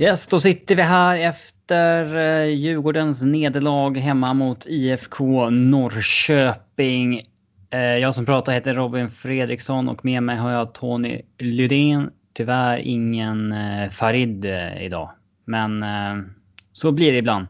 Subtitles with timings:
[0.00, 7.22] Yes, då sitter vi här efter eh, Djurgårdens nederlag hemma mot IFK Norrköping.
[7.70, 12.10] Eh, jag som pratar heter Robin Fredriksson och med mig har jag Tony Lydén.
[12.32, 14.44] Tyvärr ingen eh, Farid
[14.80, 15.10] idag,
[15.44, 15.84] men
[16.72, 17.46] så blir det ibland.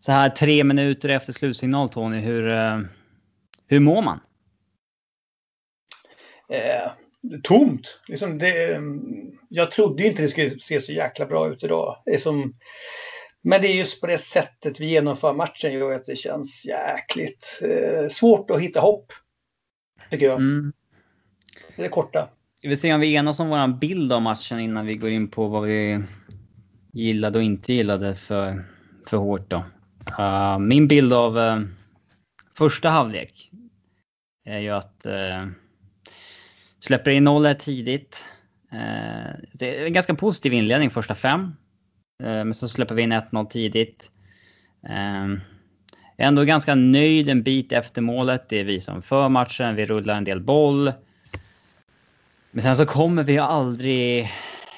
[0.00, 2.50] Så här tre minuter efter slutsignal Tony, hur,
[3.66, 4.20] hur mår man?
[6.48, 7.05] eh,
[7.42, 8.00] tomt.
[8.08, 8.80] Liksom det,
[9.48, 11.96] jag trodde inte det skulle se så jäkla bra ut idag.
[12.04, 12.54] Det som,
[13.42, 17.60] men det är just på det sättet vi genomför matchen gör att det känns jäkligt
[17.62, 19.12] eh, svårt att hitta hopp.
[20.10, 20.36] Tycker jag.
[20.36, 20.72] Mm.
[21.76, 22.28] Det är korta.
[22.58, 25.28] Ska vi se om vi enas om våran bild av matchen innan vi går in
[25.28, 26.02] på vad vi
[26.92, 28.64] gillade och inte gillade för,
[29.06, 29.64] för hårt då.
[30.18, 31.60] Uh, min bild av uh,
[32.54, 33.50] första halvlek
[34.44, 35.50] är ju att uh,
[36.86, 38.24] släpper in 0 tidigt.
[38.72, 41.40] Eh, det är en ganska positiv inledning första fem.
[42.22, 44.10] Eh, men så släpper vi in 1-0 tidigt.
[46.18, 48.48] Jag är ändå ganska nöjd en bit efter målet.
[48.48, 49.74] Det är vi som för matchen.
[49.74, 50.92] Vi rullar en del boll.
[52.50, 54.28] Men sen så kommer vi aldrig,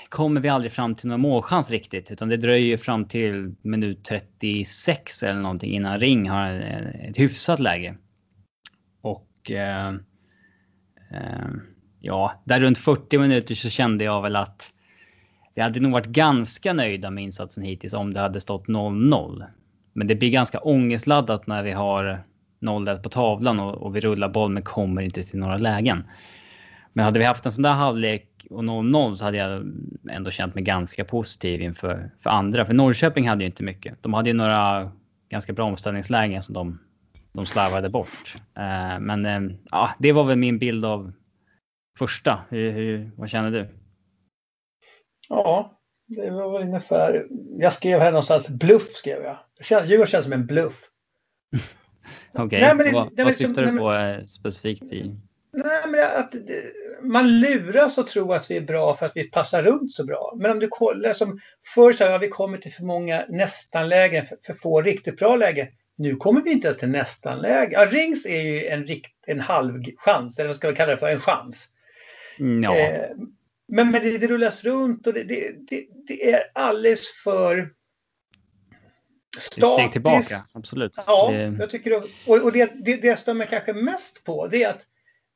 [0.09, 2.13] kommer vi aldrig fram till någon målchans riktigt.
[2.13, 6.51] Utan det dröjer ju fram till minut 36 eller någonting innan Ring har
[7.09, 7.95] ett hyfsat läge.
[9.01, 9.89] Och eh,
[11.11, 11.49] eh,
[12.01, 14.73] ja, där runt 40 minuter så kände jag väl att
[15.55, 19.45] vi hade nog varit ganska nöjda med insatsen hittills om det hade stått 0-0.
[19.93, 22.23] Men det blir ganska ångestladdat när vi har
[22.61, 26.05] 0-1 på tavlan och, och vi rullar boll men kommer inte till några lägen.
[26.93, 29.73] Men hade vi haft en sån där halvlek och 0-0 så hade jag
[30.11, 32.65] ändå känt mig ganska positiv inför för andra.
[32.65, 34.03] För Norrköping hade ju inte mycket.
[34.03, 34.91] De hade ju några
[35.29, 36.79] ganska bra omställningslägen som de,
[37.33, 38.37] de slarvade bort.
[38.57, 41.13] Eh, men eh, ja, det var väl min bild av
[41.99, 42.41] första.
[42.49, 43.69] Hur, hur, vad känner du?
[45.29, 47.27] Ja, det var väl ungefär.
[47.59, 49.39] Jag skrev här någonstans bluff skrev jag.
[49.87, 50.83] Djurgården känns som en bluff.
[52.33, 55.17] Okej, Nej, men det- vad, det vad liksom- syftar du nej, på eh, specifikt i?
[55.53, 56.35] Nej, men att
[57.03, 60.35] man luras och tror att vi är bra för att vi passar runt så bra.
[60.41, 61.41] Men om du kollar som
[61.75, 65.67] förr så har vi kommit till för många nästan-lägen, för, för få riktigt bra lägen.
[65.97, 67.73] Nu kommer vi inte ens till nästan-läge.
[67.73, 70.99] Ja, Rings är ju en, rikt, en halv chans, eller vad ska vi kalla det
[70.99, 71.69] för, en chans.
[72.39, 73.11] Ja, Eh,
[73.69, 75.53] men men det, det rullas runt och det, det,
[76.07, 77.59] det, är alldeles för
[79.37, 80.45] ett steg tillbaka.
[80.53, 80.93] Absolut.
[81.07, 81.97] Ja, Det, jag tycker det,
[82.27, 84.87] och, och det, det, det jag mig kanske mest på det är att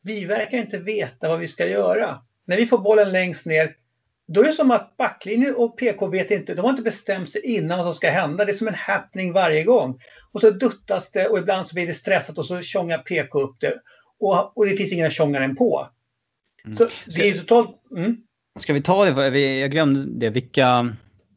[0.02, 2.18] vi verkar inte veta vad vi ska göra.
[2.46, 3.76] När vi får bollen längst ner,
[4.28, 7.40] då är det som att backlinjen och PK vet inte, de har inte bestämt sig
[7.40, 8.44] innan vad som ska hända.
[8.44, 10.00] Det är som en happening varje gång.
[10.32, 13.60] Och så duttas det och ibland så blir det stressat och så tjongar PK upp
[13.60, 13.80] det.
[14.20, 15.88] Och, och det finns ingen att tjonga den på.
[16.64, 16.74] Mm.
[16.74, 17.70] Så det är totalt...
[17.96, 18.16] Mm.
[18.58, 19.38] Ska vi ta det?
[19.60, 20.30] Jag glömde det.
[20.30, 20.94] Vilka...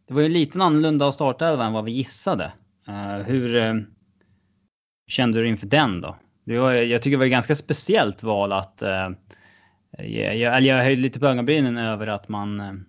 [0.07, 2.51] Det var ju lite annorlunda att starta än vad vi gissade.
[2.89, 3.81] Uh, hur uh,
[5.07, 6.17] kände du inför den då?
[6.45, 8.83] Det var, jag tycker det var ett ganska speciellt val att...
[8.83, 9.15] Uh,
[10.05, 12.85] jag, jag, höjde lite på ögonbrynen över att man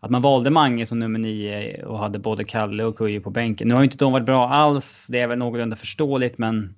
[0.00, 3.68] att man valde Mange som nummer nio och hade både Kalle och Kujo på bänken.
[3.68, 5.06] Nu har ju inte de varit bra alls.
[5.10, 6.74] Det är väl någorlunda förståeligt, men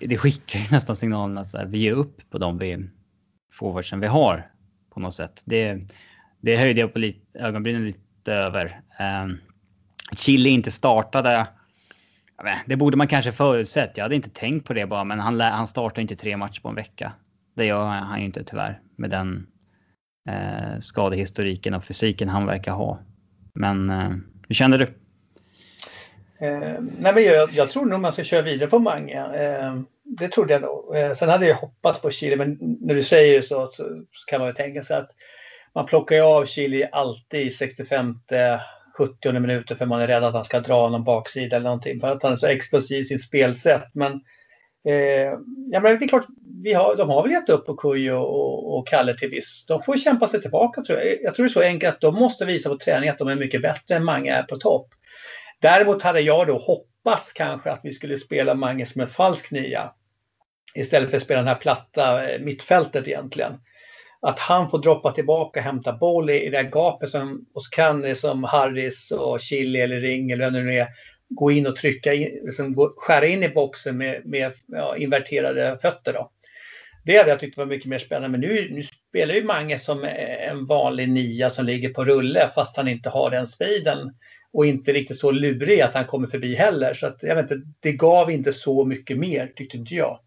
[0.00, 2.90] det skickar ju nästan signalen att så här, vi ger upp på de vi
[3.56, 4.46] forwardsen vi har
[4.94, 5.42] på något sätt.
[5.46, 5.80] Det,
[6.40, 8.80] det höjde jag på lite, ögonbrynen lite över.
[9.24, 9.38] Um,
[10.16, 11.46] Chile inte startade.
[12.66, 13.96] Det borde man kanske förutsett.
[13.96, 16.68] Jag hade inte tänkt på det bara, men han, han startar inte tre matcher på
[16.68, 17.12] en vecka.
[17.54, 19.46] Det gör han ju inte tyvärr med den
[20.28, 22.98] eh, skadehistoriken och fysiken han verkar ha.
[23.54, 24.10] Men eh,
[24.48, 24.86] hur känner du?
[26.38, 29.14] Eh, nej men jag, jag tror nog man ska köra vidare på Mange.
[29.14, 30.96] Eh, det trodde jag nog.
[30.96, 34.40] Eh, sen hade jag hoppats på Chile, men när du säger så, så, så kan
[34.40, 35.10] man ju tänka sig att
[35.74, 38.14] man plockar ju av Chile alltid i 65
[38.98, 42.12] 70 minuter för man är rädd att han ska dra någon baksida eller någonting för
[42.12, 43.84] att han är så explosiv i sitt spelsätt.
[43.92, 44.12] Men,
[44.88, 45.32] eh,
[45.70, 46.26] ja, men det är klart,
[46.62, 49.64] vi har, de har väl gett upp på Kujo och, och Kalle till viss.
[49.68, 51.16] De får kämpa sig tillbaka tror jag.
[51.22, 53.36] Jag tror det är så enkelt att de måste visa på träning att de är
[53.36, 54.88] mycket bättre än Mange är på topp.
[55.62, 59.92] Däremot hade jag då hoppats kanske att vi skulle spela Mange som en falsk nia.
[60.74, 63.52] Istället för att spela den här platta eh, mittfältet egentligen.
[64.20, 67.70] Att han får droppa tillbaka och hämta boll i, det här gapet som, och så
[67.70, 70.88] kan det som Harris och Chili eller Ring eller vem det nu är
[71.28, 76.12] gå in och trycka in, liksom skära in i boxen med, med ja, inverterade fötter.
[76.12, 76.30] Då.
[77.04, 78.28] Det hade jag tyckt var mycket mer spännande.
[78.28, 82.50] Men nu, nu spelar ju Mange som eh, en vanlig nia som ligger på rulle
[82.54, 84.14] fast han inte har den speeden
[84.56, 86.94] och inte riktigt så lurig att han kommer förbi heller.
[86.94, 90.20] Så att, jag vet inte, det gav inte så mycket mer tyckte inte jag.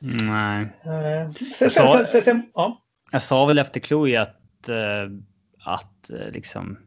[0.00, 0.60] Nej.
[0.86, 2.82] Uh, sen, sa, sen, sen, ja.
[3.10, 5.18] jag sa väl efter Chloe att, uh,
[5.64, 6.78] att uh, liksom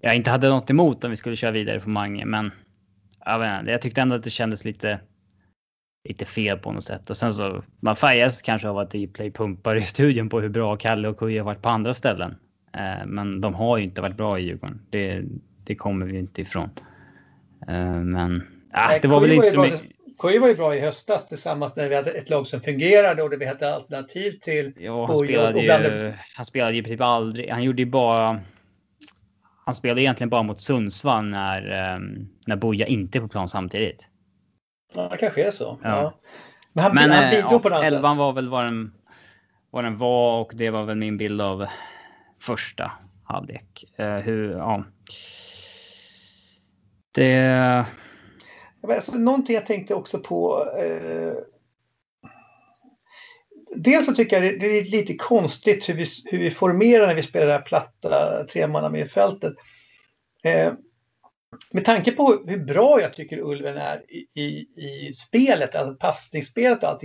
[0.00, 2.50] jag inte hade något emot om vi skulle köra vidare på Mange, men
[3.24, 5.00] jag, vet inte, jag tyckte ändå att det kändes lite
[6.08, 7.10] lite fel på något sätt.
[7.10, 10.76] Och sen så, man färgas kanske av att Dplay pumpar i studion på hur bra
[10.76, 12.34] Kalle och Kuja varit på andra ställen.
[12.78, 14.80] Eh, men de har ju inte varit bra i Djurgården.
[14.90, 15.22] Det,
[15.64, 16.70] det kommer vi inte ifrån.
[17.68, 18.36] Eh, men
[18.74, 19.82] äh, det var väl inte så mycket.
[20.18, 23.30] Kujo var ju bra i höstas tillsammans när vi hade ett lag som fungerade och
[23.30, 24.72] det vi hade alternativ till.
[24.78, 27.50] Ja, han spelade, ju, han spelade ju typ aldrig.
[27.50, 28.40] Han gjorde ju bara.
[29.64, 34.08] Han spelade egentligen bara mot Sundsvall när, um, när Boja inte är på plan samtidigt.
[34.94, 35.78] Ja, det kanske är så.
[35.82, 35.88] Ja.
[35.88, 36.14] ja.
[36.72, 38.18] Men han, Men, han bidrog ja, på något elvan sätt.
[38.18, 38.92] var väl vad den,
[39.70, 41.66] vad den var och det var väl min bild av
[42.40, 42.92] första
[43.24, 43.84] halvlek.
[43.96, 44.84] Eh, hur, ja.
[47.12, 47.84] Det...
[48.82, 50.70] Alltså, någonting jag tänkte också på.
[50.78, 51.32] Eh...
[53.76, 57.22] Dels så tycker jag det är lite konstigt hur vi, hur vi formerar när vi
[57.22, 59.54] spelar det här platta tremannamittfältet.
[60.44, 60.72] Eh,
[61.72, 66.82] med tanke på hur bra jag tycker Ulven är i, i, i spelet, alltså passningsspelet
[66.82, 67.02] och allt.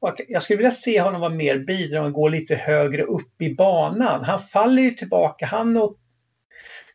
[0.00, 3.54] Och jag skulle vilja se honom vara mer bidragande, och gå lite högre upp i
[3.54, 4.24] banan.
[4.24, 5.46] Han faller ju tillbaka.
[5.46, 5.96] Han och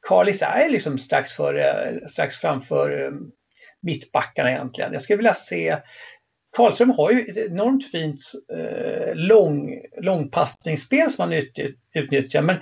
[0.02, 3.32] Karlis är liksom strax, för, strax framför um,
[3.82, 4.94] mittbackarna egentligen.
[4.94, 5.78] Jag skulle vilja se
[6.56, 8.22] Karlström har ju ett enormt fint
[8.54, 11.44] eh, lång, långpassningsspel som han
[11.94, 12.42] utnyttjar.
[12.42, 12.58] Men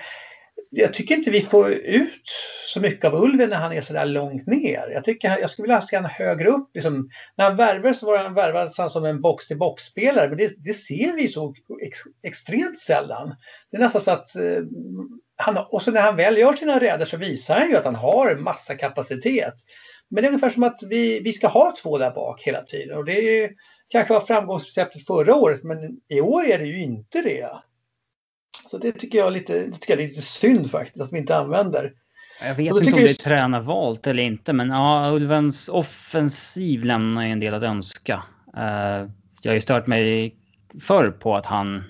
[0.75, 2.31] jag tycker inte vi får ut
[2.65, 4.89] så mycket av Ulven när han är så där långt ner.
[4.93, 6.69] Jag, tycker, jag skulle vilja se honom högre upp.
[6.73, 10.29] Liksom, när han värvades så var han värvad som en box-till-box-spelare.
[10.29, 13.35] Men det, det, ser vi så ex, extremt sällan.
[13.71, 14.63] Det är nästan så att eh,
[15.35, 17.95] han, och så när han väl gör sina räder så visar han ju att han
[17.95, 19.55] har massa kapacitet.
[20.09, 22.97] Men det är ungefär som att vi, vi ska ha två där bak hela tiden.
[22.97, 23.49] Och det är ju,
[23.89, 25.77] kanske var framgångsreceptet förra året men
[26.09, 27.49] i år är det ju inte det.
[28.71, 31.37] Så det tycker jag är lite, det tycker jag lite synd faktiskt att vi inte
[31.37, 31.93] använder.
[32.41, 37.31] Jag vet inte om det är tränarvalt eller inte, men ja, Ulvens offensiv lämnar ju
[37.31, 38.23] en del att önska.
[38.57, 39.09] Uh,
[39.41, 40.35] jag har ju stört mig
[40.81, 41.83] förr på att han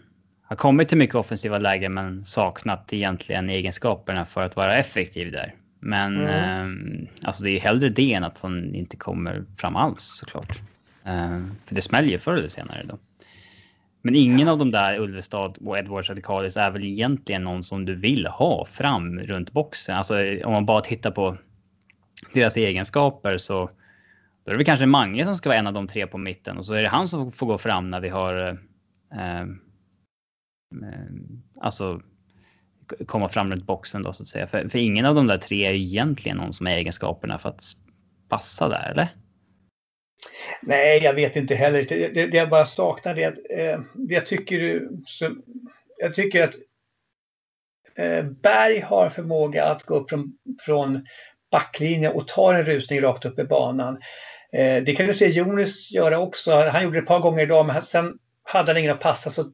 [0.43, 5.55] har kommit till mycket offensiva lägen men saknat egentligen egenskaperna för att vara effektiv där.
[5.79, 7.01] Men mm.
[7.01, 10.59] uh, alltså det är hellre det än att han inte kommer fram alls såklart.
[11.07, 12.97] Uh, för det smäller ju förr eller senare då.
[14.03, 17.95] Men ingen av de där Ulvestad och Edwards Radikalis är väl egentligen någon som du
[17.95, 19.95] vill ha fram runt boxen.
[19.95, 21.37] Alltså om man bara tittar på
[22.33, 23.69] deras egenskaper så
[24.43, 26.57] då är det väl kanske Mange som ska vara en av de tre på mitten
[26.57, 28.47] och så är det han som får gå fram när vi har
[29.11, 29.47] eh, eh,
[31.61, 32.01] alltså
[33.05, 34.47] komma fram runt boxen då så att säga.
[34.47, 37.63] För, för ingen av de där tre är egentligen någon som har egenskaperna för att
[38.29, 39.09] passa där, eller?
[40.61, 41.85] Nej, jag vet inte heller.
[41.89, 45.35] Det, det, det jag bara saknar det att eh, jag tycker så,
[45.97, 46.55] jag tycker att
[47.95, 50.33] eh, Berg har förmåga att gå upp från,
[50.65, 51.05] från
[51.51, 53.97] backlinjen och ta en rusning rakt upp i banan.
[54.53, 56.51] Eh, det kan du se Jonas göra också.
[56.51, 59.51] Han gjorde det ett par gånger idag, men sen hade han ingen att passa så,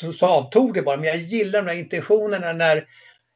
[0.00, 0.96] så, så avtog det bara.
[0.96, 2.86] Men jag gillar de här intentionerna när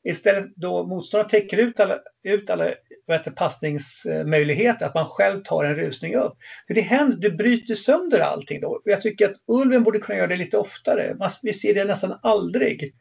[0.04, 2.74] istället då motståndaren täcker ut alla, ut alla
[3.06, 6.36] vet, passningsmöjligheter, att man själv tar en rusning upp.
[6.66, 8.80] För det händer, du bryter sönder allting då.
[8.84, 11.16] Jag tycker att Ulven borde kunna göra det lite oftare.
[11.42, 12.94] Vi ser det nästan aldrig.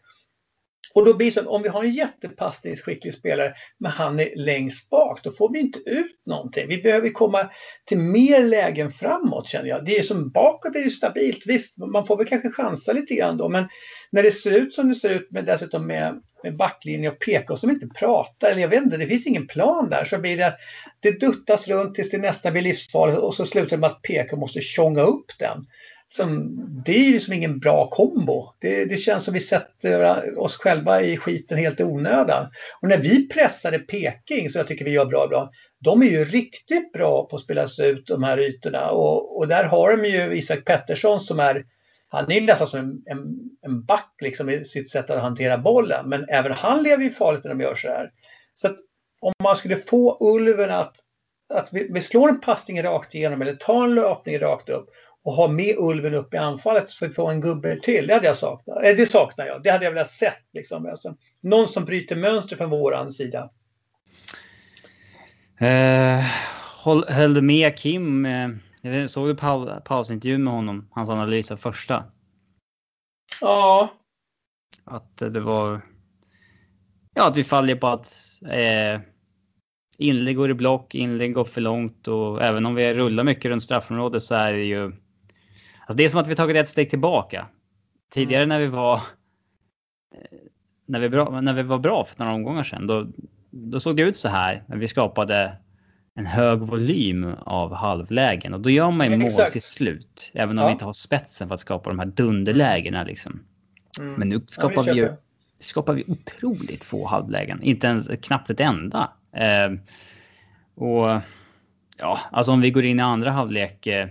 [0.93, 4.29] Och då blir det så att om vi har en jättepassningsskicklig spelare men han är
[4.35, 6.67] längst bak, då får vi inte ut någonting.
[6.67, 7.49] Vi behöver komma
[7.85, 9.85] till mer lägen framåt känner jag.
[9.85, 11.43] Det är som bakåt är det stabilt.
[11.45, 13.67] Visst, man får väl kanske chansa lite grann då, men
[14.11, 17.55] när det ser ut som det ser ut med dessutom med, med backlinje och PK
[17.55, 20.47] som inte pratar, eller jag vet inte, det finns ingen plan där, så blir det
[20.47, 20.57] att
[20.99, 24.37] det duttas runt tills det nästa blir livsfarligt och så slutar det med att PK
[24.37, 25.65] måste tjonga upp den
[26.15, 28.53] som, det är ju liksom ingen bra kombo.
[28.59, 32.47] Det, det, känns som vi sätter oss själva i skiten helt i onödan.
[32.81, 35.51] Och när vi pressade Peking, som jag tycker vi gör bra, bra
[35.83, 38.89] de är ju riktigt bra på att spela sig ut de här ytorna.
[38.91, 41.65] Och, och där har de ju Isak Pettersson som är,
[42.07, 46.09] han är nästan som en, en, en back liksom i sitt sätt att hantera bollen.
[46.09, 48.11] Men även han lever ju farligt när de gör så här.
[48.55, 48.77] Så att
[49.21, 50.95] om man skulle få Ulven att,
[51.53, 54.89] att vi, vi slår en passning rakt igenom eller tar en löpning rakt upp
[55.23, 58.07] och ha med Ulven upp i anfallet för att få en gubbe till.
[58.07, 58.77] Det hade jag saknat.
[58.77, 59.63] Eh, det saknar jag.
[59.63, 60.43] Det hade jag velat sett.
[60.53, 60.85] Liksom.
[60.85, 63.49] Alltså, någon som bryter mönster från våran sida.
[65.61, 66.23] Uh,
[66.77, 68.25] håll, höll du med Kim?
[68.25, 70.87] Uh, såg du pa pausintervjun med honom?
[70.91, 72.03] Hans analys av första?
[73.41, 73.93] Ja.
[74.83, 75.81] Att det var...
[77.13, 78.07] Ja, att vi faller på att
[78.49, 79.01] eh,
[79.97, 83.63] inlägg går i block, inlägg går för långt och även om vi rullar mycket runt
[83.63, 84.91] straffområdet så är det ju
[85.85, 87.47] Alltså det är som att vi tagit ett steg tillbaka.
[88.13, 88.49] Tidigare mm.
[88.49, 90.39] när vi var eh,
[90.85, 93.07] när vi, bra, när vi var bra för några omgångar sedan, då,
[93.51, 94.63] då såg det ut så här.
[94.67, 95.57] När vi skapade
[96.15, 99.51] en hög volym av halvlägen och då gör man ju mål Exakt.
[99.51, 100.31] till slut.
[100.33, 100.67] Även om ja.
[100.67, 103.39] vi inte har spetsen för att skapa de här dunderlägena liksom.
[103.99, 104.13] Mm.
[104.13, 105.09] Men nu skapar ja, vi, vi ju
[105.59, 107.63] skapar vi otroligt få halvlägen.
[107.63, 109.11] Inte ens knappt ett enda.
[109.35, 109.71] Eh,
[110.75, 111.21] och
[111.97, 113.87] ja, alltså om vi går in i andra halvlek.
[113.87, 114.07] Eh,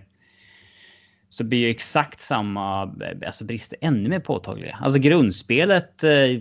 [1.33, 2.95] så blir ju exakt samma
[3.27, 4.79] alltså brister ännu mer påtagliga.
[4.81, 6.41] Alltså grundspelet eh,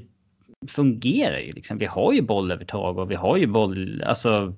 [0.69, 1.77] fungerar ju liksom.
[1.77, 4.55] Vi har ju bollövertag och vi har ju boll, alltså.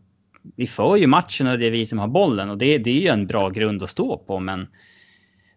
[0.56, 3.02] Vi för ju matchen och det är vi som har bollen och det, det är
[3.02, 4.68] ju en bra grund att stå på, men.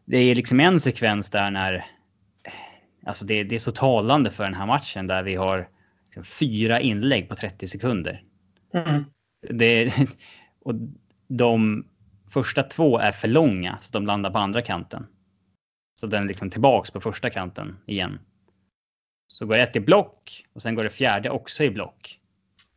[0.04, 1.84] Det är liksom en sekvens där när.
[3.06, 5.68] Alltså det, det är så talande för den här matchen där vi har
[6.04, 8.22] liksom, fyra inlägg på 30 sekunder.
[8.74, 9.04] Mm.
[9.50, 9.92] Det,
[10.64, 10.74] och
[11.28, 11.84] de
[12.28, 15.06] första två är för långa så de landar på andra kanten.
[16.00, 18.18] Så den är liksom tillbaks på första kanten igen.
[19.28, 22.20] Så går ett i block och sen går det fjärde också i block.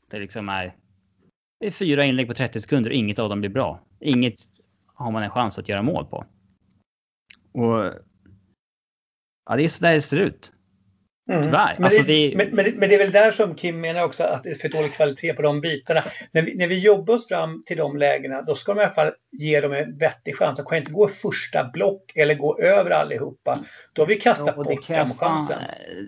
[0.08, 0.76] Det liksom är,
[1.60, 3.80] det är fyra inlägg på 30 sekunder och inget av dem blir bra.
[4.00, 4.40] Inget
[4.86, 6.26] har man en chans att göra mål på.
[7.52, 7.94] Och
[9.46, 10.54] ja, det är så där det ser ut.
[11.30, 11.44] Mm.
[11.44, 11.76] Tyvärr.
[11.78, 12.36] Men, alltså, det, vi...
[12.36, 14.70] men, men, men, det är väl där som Kim menar också att det är för
[14.70, 16.04] dålig kvalitet på de bitarna.
[16.32, 18.94] När vi, när vi jobbar oss fram till de lägena då ska de i alla
[18.94, 20.58] fall ge dem en vettig chans.
[20.58, 23.58] De kan inte gå första block eller gå över allihopa.
[23.94, 25.60] Då har vi kastat ja, bort den chansen.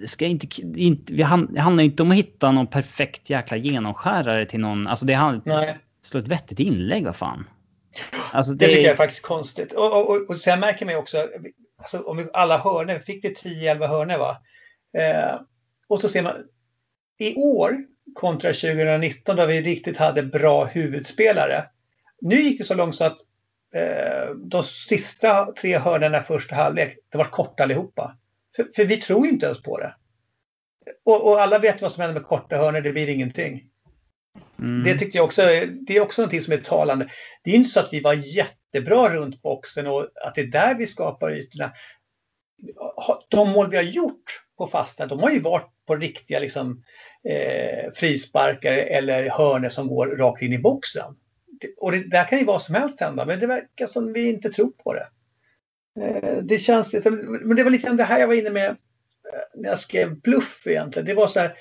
[0.01, 4.59] Det ska inte, inte, vi handlar inte om att hitta någon perfekt jäkla genomskärare till
[4.59, 4.87] någon.
[4.87, 7.47] Alltså det handlar slå ett vettigt inlägg, vad fan.
[8.31, 8.65] Alltså det...
[8.65, 9.73] det tycker jag är faktiskt konstigt.
[9.73, 11.27] Och, och, och, och sen märker man ju också,
[11.77, 14.37] alltså, om vi, alla hörnor, fick det 10-11 hörnor va?
[14.97, 15.41] Eh,
[15.87, 16.43] och så ser man
[17.19, 17.77] i år
[18.13, 21.65] kontra 2019 då vi riktigt hade bra huvudspelare.
[22.21, 23.17] Nu gick det så långt så att
[23.75, 28.17] eh, de sista tre hörnorna första halvlek, det var korta allihopa.
[28.55, 29.95] För, för vi tror inte ens på det.
[31.05, 33.63] Och, och, alla vet vad som händer med korta hörnor, det blir ingenting.
[34.59, 34.83] Mm.
[34.83, 35.41] Det tyckte jag också,
[35.87, 37.09] det är också någonting som är talande.
[37.43, 40.75] Det är inte så att vi var jättebra runt boxen och att det är där
[40.75, 41.71] vi skapar ytorna.
[43.29, 46.83] De mål vi har gjort på fasta, de har ju varit på riktiga liksom,
[47.29, 51.15] eh, frisparkar eller hörnor som går rakt in i boxen.
[51.77, 54.49] Och det, där kan ju vad som helst hända, men det verkar som vi inte
[54.49, 55.07] tror på det.
[55.99, 58.75] Eh, det känns liksom, men det var lite det här jag var inne med eh,
[59.55, 61.05] när jag skrev bluff egentligen.
[61.05, 61.53] Det var så här,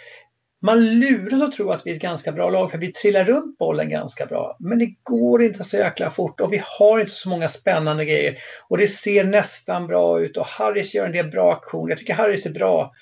[0.63, 3.59] man luras att tro att vi är ett ganska bra lag för vi trillar runt
[3.59, 4.57] bollen ganska bra.
[4.61, 8.39] Men det går inte så jäkla fort och vi har inte så många spännande grejer.
[8.69, 11.91] Och det ser nästan bra ut och Harris gör en del bra aktioner.
[11.91, 12.93] Jag tycker Harris är bra.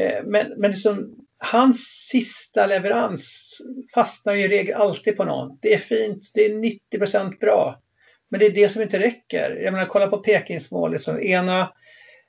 [0.00, 3.52] Eh, men, men liksom, hans sista leverans
[3.94, 5.58] fastnar ju i regel alltid på någon.
[5.62, 6.50] Det är fint, det är
[6.98, 7.80] 90% bra.
[8.28, 9.60] Men det är det som inte räcker.
[9.62, 10.92] Jag menar, kolla på Pekings mål.
[10.92, 11.22] Liksom.
[11.22, 11.72] Ena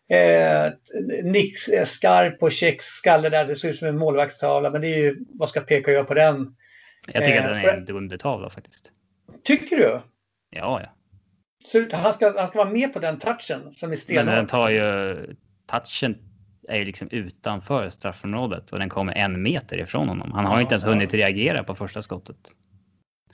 [0.09, 0.71] eh,
[1.23, 4.69] nick skarp på Tjecks skalle där, det ser ut som en målvaktstavla.
[4.69, 6.55] Men det är ju, vad ska Peka göra på den?
[7.07, 8.91] Jag tycker eh, att den är en dundertavla faktiskt.
[9.43, 10.01] Tycker du?
[10.49, 10.93] Ja, ja.
[11.65, 14.25] Så han ska, han ska vara med på den touchen som är stenhård?
[14.25, 15.15] Men den tar ju...
[15.65, 16.17] Touchen
[16.67, 20.31] är ju liksom utanför straffområdet och den kommer en meter ifrån honom.
[20.31, 22.37] Han har ju inte ens hunnit reagera på första skottet.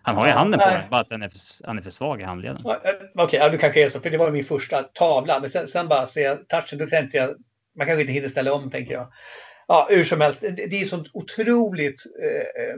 [0.06, 2.22] Han har ju handen på den, bara att den är för, han är för svag
[2.22, 2.58] i handleden.
[2.66, 5.40] Eh, okej, okay, ja, du kanske är så, för det var min första tavla.
[5.40, 7.30] Men sen, sen bara se touchen, då tänkte jag,
[7.78, 9.12] man kanske inte hinner ställa om, tänker jag.
[9.68, 12.76] Ja, hur som helst, det, det är sånt otroligt eh, eh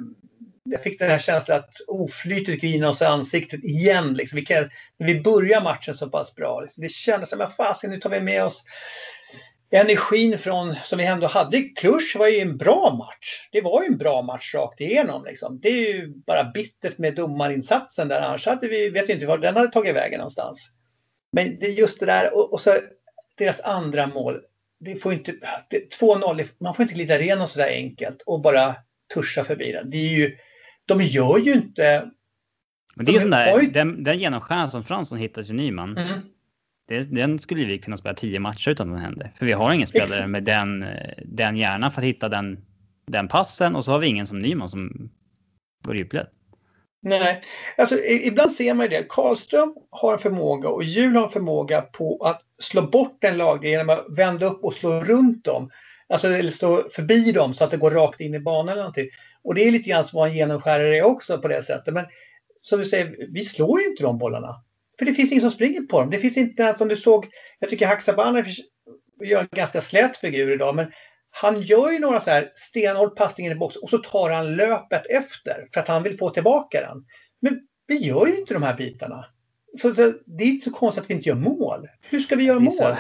[0.69, 4.13] jag fick den här känslan att oflytet griner oss i ansiktet igen.
[4.13, 4.35] Liksom.
[4.35, 6.61] Vi, kan, vi börjar matchen så pass bra.
[6.61, 6.83] Liksom.
[6.83, 8.63] Det kändes som att fasen, nu tar vi med oss
[9.75, 11.61] energin från, som vi ändå hade.
[11.61, 13.49] Klush var ju en bra match.
[13.51, 15.25] Det var ju en bra match rakt igenom.
[15.25, 15.59] Liksom.
[15.61, 18.21] Det är ju bara bittert med domarinsatsen där.
[18.21, 20.71] Annars hade vi, vet inte var den hade tagit vägen någonstans.
[21.31, 22.77] Men det är just det där och, och så
[23.37, 24.41] deras andra mål.
[24.79, 25.33] Det får inte,
[25.99, 28.75] 2-0, man får inte glida igenom så där enkelt och bara
[29.13, 29.89] tuscha förbi den.
[29.89, 30.37] Det är ju
[30.85, 32.11] de gör ju inte...
[32.95, 35.97] Men det är ju sån där, den, den genomskäraren som Fransson hittar till Nyman.
[35.97, 36.19] Mm.
[36.87, 39.31] Det, den skulle vi kunna spela tio matcher utan att den händer.
[39.35, 40.85] För vi har ingen spelare med den,
[41.25, 42.65] den hjärnan för att hitta den,
[43.07, 45.09] den passen och så har vi ingen som Nyman som
[45.83, 46.27] går i djupled.
[47.01, 47.41] Nej,
[47.77, 49.05] alltså ibland ser man ju det.
[49.09, 53.65] Karlström har en förmåga och Hjul har en förmåga på att slå bort en lag
[53.65, 55.69] genom att vända upp och slå runt dem.
[56.09, 59.09] Alltså eller stå förbi dem så att det går rakt in i banan eller någonting.
[59.41, 61.93] Och det är lite grann som vad en genomskärare är också på det sättet.
[61.93, 62.05] Men
[62.61, 64.63] som du säger, vi slår ju inte de bollarna.
[64.99, 66.09] För det finns ingen som springer på dem.
[66.09, 67.27] Det finns inte, som du såg,
[67.59, 68.59] jag tycker Haksabanovic
[69.23, 70.91] gör en ganska slät figur idag, men
[71.29, 75.05] han gör ju några så här stenhård passningar i boxen och så tar han löpet
[75.05, 77.05] efter för att han vill få tillbaka den.
[77.41, 79.25] Men vi gör ju inte de här bitarna.
[79.81, 81.87] Så, så det är inte så konstigt att vi inte gör mål.
[82.01, 82.95] Hur ska vi göra mål?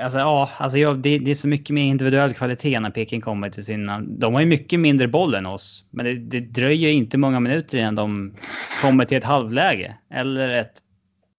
[0.00, 3.50] Alltså, ja, alltså, ja, det, det, är så mycket mer individuell kvalitet när Peking kommer
[3.50, 4.00] till sina...
[4.00, 7.78] De har ju mycket mindre boll än oss, men det, det dröjer inte många minuter
[7.78, 8.34] innan de
[8.82, 10.81] kommer till ett halvläge eller ett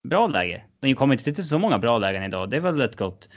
[0.03, 0.63] bra läge.
[0.79, 2.49] De kommer inte till så många bra lägen idag.
[2.49, 3.29] Det är väl ett gott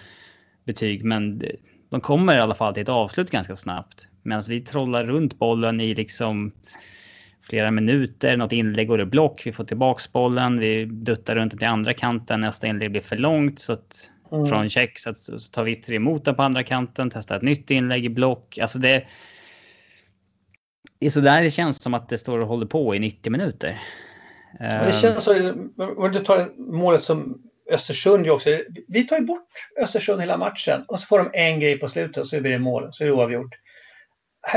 [0.64, 1.42] betyg, men
[1.90, 4.08] de kommer i alla fall till ett avslut ganska snabbt.
[4.22, 6.52] Medan vi trollar runt bollen i liksom
[7.42, 8.36] flera minuter.
[8.36, 9.46] Något inlägg går i block.
[9.46, 10.58] Vi får tillbaks bollen.
[10.58, 12.40] Vi duttar runt till andra kanten.
[12.40, 14.46] Nästa inlägg blir för långt så att mm.
[14.46, 17.70] från check så, att, så tar Vittry emot den på andra kanten, testar ett nytt
[17.70, 18.58] inlägg i block.
[18.58, 19.06] Alltså det.
[20.98, 23.32] Det är så där det känns som att det står och håller på i 90
[23.32, 23.80] minuter.
[24.58, 25.52] Det känns så.
[25.96, 28.58] Om du tar målet som Östersund också.
[28.88, 29.48] Vi tar ju bort
[29.80, 32.58] Östersund hela matchen och så får de en grej på slutet och så blir det
[32.58, 32.88] mål.
[32.92, 33.54] Så är det oavgjort.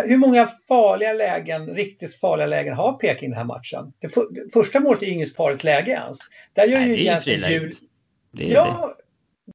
[0.05, 3.93] Hur många farliga lägen, riktigt farliga lägen har Peking den här matchen?
[3.99, 6.17] Det, för, det första målet är inget farligt läge ens.
[6.53, 7.75] Där gör Nej, ju det är ju friläget.
[8.31, 8.95] Ja,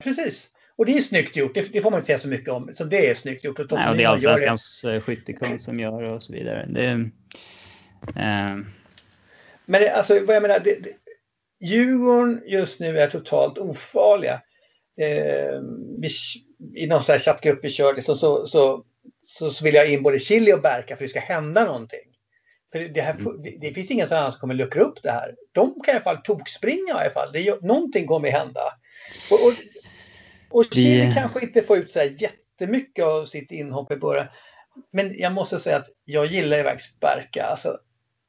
[0.02, 0.48] Precis.
[0.76, 1.54] Och det är snyggt gjort.
[1.54, 2.70] Det, det, får man inte säga så mycket om.
[2.74, 3.58] Så det är snyggt gjort.
[3.58, 6.66] Och, Nej, och det är allsvenskans eh, skyttekung som gör och så vidare.
[6.68, 7.10] Det,
[8.20, 8.56] eh.
[9.66, 10.90] Men det, alltså, vad jag menar, det, det,
[11.60, 14.42] Djurgården just nu är totalt ofarliga.
[15.00, 15.60] Eh,
[15.98, 16.08] vi,
[16.74, 18.84] I någon sån här chattgrupp vi körde så, så, så,
[19.24, 22.14] så, så vill jag in både Chili och Berka för det ska hända någonting.
[22.72, 23.42] För det, här, mm.
[23.42, 25.34] det, det finns ingen som kommer luckra upp det här.
[25.52, 27.32] De kan i alla fall tokspringa i alla fall.
[27.32, 28.60] Det, någonting kommer hända.
[29.30, 29.52] Och, och,
[30.50, 31.14] och Chile det...
[31.14, 34.26] kanske inte får ut så här jättemycket av sitt inhopp i början.
[34.92, 37.44] Men jag måste säga att jag gillar iväg Sperka.
[37.44, 37.78] Alltså,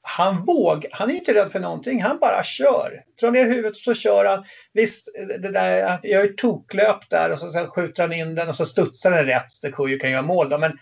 [0.08, 3.04] han våg, han är inte rädd för någonting, han bara kör.
[3.20, 4.46] Drar ner huvudet och så kör han.
[4.74, 5.10] Visst,
[5.41, 8.65] det där, jag gör toklöp där och så sen skjuter han in den och så
[8.65, 10.50] studsar den rätt så Kujo kan göra mål.
[10.50, 10.58] Då.
[10.58, 10.78] Men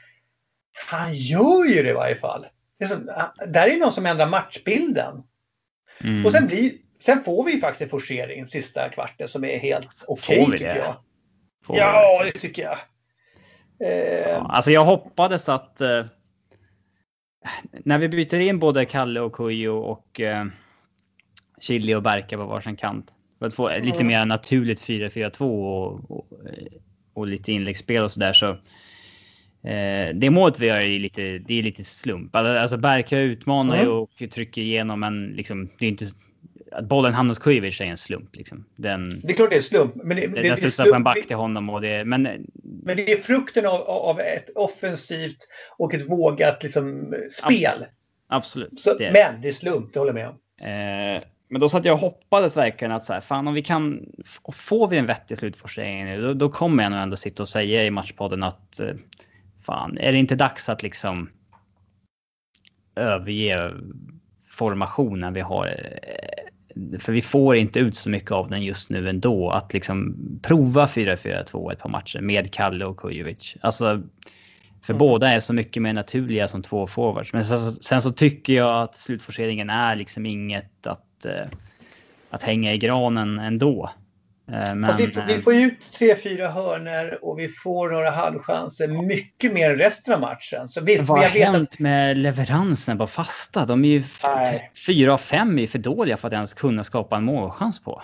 [0.90, 2.46] han gör ju det i varje fall.
[2.80, 2.96] Det är så,
[3.48, 5.24] där är någon som ändrar matchbilden.
[6.02, 6.26] Mm.
[6.26, 6.74] Och sen blir,
[7.06, 10.96] Sen får vi faktiskt en forcering sista kvarten som är helt okej okay, tycker jag.
[11.66, 12.78] Får ja, det tycker jag.
[13.90, 14.30] Eh...
[14.30, 16.06] Ja, alltså jag hoppades att eh,
[17.84, 20.46] när vi byter in både Kalle och Kujo och eh,
[21.62, 23.14] Chili och Berka på varsin kant.
[23.40, 23.86] För att få mm.
[23.86, 26.28] lite mer naturligt 4-4-2 och, och,
[27.14, 28.50] och, lite inläggsspel och sådär så.
[29.70, 32.36] Eh, det målet vi gör är lite, det är lite slump.
[32.36, 33.86] Alltså Berka utmanar mm.
[33.86, 36.06] ju och trycker igenom men liksom det är inte
[36.72, 38.36] att bollen hamnar hos Kujovic är en slump.
[38.36, 38.66] Liksom.
[38.76, 39.96] Den, det är klart det är slump.
[39.96, 41.70] Men det, det, den studsar på en back till honom.
[41.70, 42.48] Och det, men,
[42.86, 47.86] men det är frukten av, av ett offensivt och ett vågat liksom, spel.
[48.28, 48.80] Absolut.
[48.80, 50.36] Så, det men det är slump, det håller jag med om.
[50.68, 54.06] Eh, men då satt jag och hoppades verkligen att så här, fan om vi kan,
[54.54, 57.86] får vi en vettig slutforcering nu, då, då kommer jag nog ändå sitta och säga
[57.86, 58.96] i matchpodden att eh,
[59.66, 61.30] fan, är det inte dags att liksom
[62.96, 63.72] överge
[64.50, 65.78] formationen vi har?
[67.00, 69.50] För vi får inte ut så mycket av den just nu ändå.
[69.50, 73.56] Att liksom prova 4-4-2 ett par matcher med Kalle och Kujovic.
[73.62, 74.02] Alltså,
[74.82, 75.00] för mm.
[75.00, 77.34] båda är så mycket mer naturliga som två forwards.
[77.34, 81.46] Men sen, sen så tycker jag att slutforceringen är liksom inget att, eh,
[82.30, 83.90] att hänga i granen ändå.
[84.52, 88.88] Eh, men, vi, vi, får ut tre, fyra hörner och vi får några halvchanser.
[88.88, 90.68] Mycket mer än resten av matchen.
[90.68, 91.80] Så visst, vad har hänt att...
[91.80, 93.66] med leveransen på fasta?
[93.66, 94.04] De är ju
[94.86, 98.04] fyra av fem är för dåliga för att ens kunna skapa en målchans på.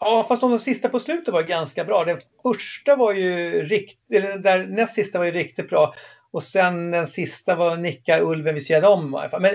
[0.00, 2.04] Ja, fast de sista på slutet var ganska bra.
[2.04, 5.94] Den första var ju riktigt, eller där näst sista var ju riktigt bra.
[6.30, 9.38] Och sen den sista var nicka Ulven vid sidan om alla.
[9.38, 9.54] Men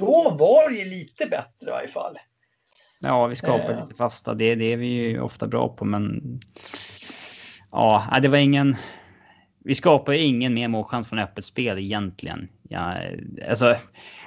[0.00, 2.18] då var det ju lite bättre i varje fall.
[3.00, 3.80] Ja, vi skapar eh.
[3.80, 4.34] lite fasta.
[4.34, 6.40] Det, det är vi ju ofta bra på, men...
[7.72, 8.76] Ja, det var ingen...
[9.64, 12.48] Vi skapar ju ingen mer målchans från öppet spel egentligen.
[12.68, 12.94] Ja,
[13.48, 13.74] alltså,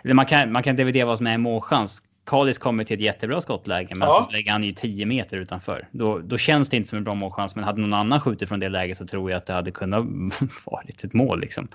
[0.03, 2.03] man, kan, man kan dividera vad som är en målchans.
[2.25, 4.23] Kalis kommer till ett jättebra skottläge, men ja.
[4.25, 5.87] så lägger han ju 10 meter utanför.
[5.91, 8.59] Då, då känns det inte som en bra målchans, men hade någon annan skjutit från
[8.59, 10.05] det läget så tror jag att det hade kunnat
[10.65, 11.67] varit ett mål liksom.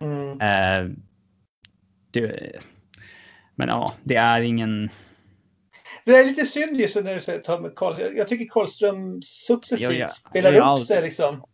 [0.00, 0.40] Mm.
[0.40, 0.96] Eh,
[2.10, 2.52] det,
[3.54, 4.90] men ja, det är ingen...
[6.04, 8.16] Det är lite synd just när du säger ta med Karlström.
[8.16, 10.08] Jag tycker Karlström successivt ja, ja.
[10.08, 11.44] spelar upp sig liksom.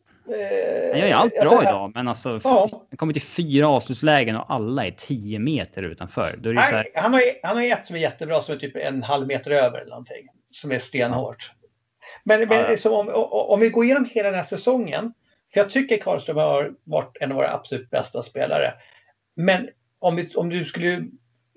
[0.91, 2.69] Han gör ju allt bra alltså, idag, men alltså ja.
[2.91, 6.35] han kommer till fyra avslutslägen och alla är tio meter utanför.
[6.39, 6.89] Då är det så här...
[6.95, 9.79] han, har, han har ett som är jättebra som är typ en halv meter över
[9.79, 10.29] eller någonting.
[10.51, 11.53] Som är stenhårt.
[12.25, 15.13] Men, men liksom, om, om vi går igenom hela den här säsongen.
[15.53, 18.75] För jag tycker Karlström har varit en av våra absolut bästa spelare.
[19.35, 21.07] Men om, vi, om du skulle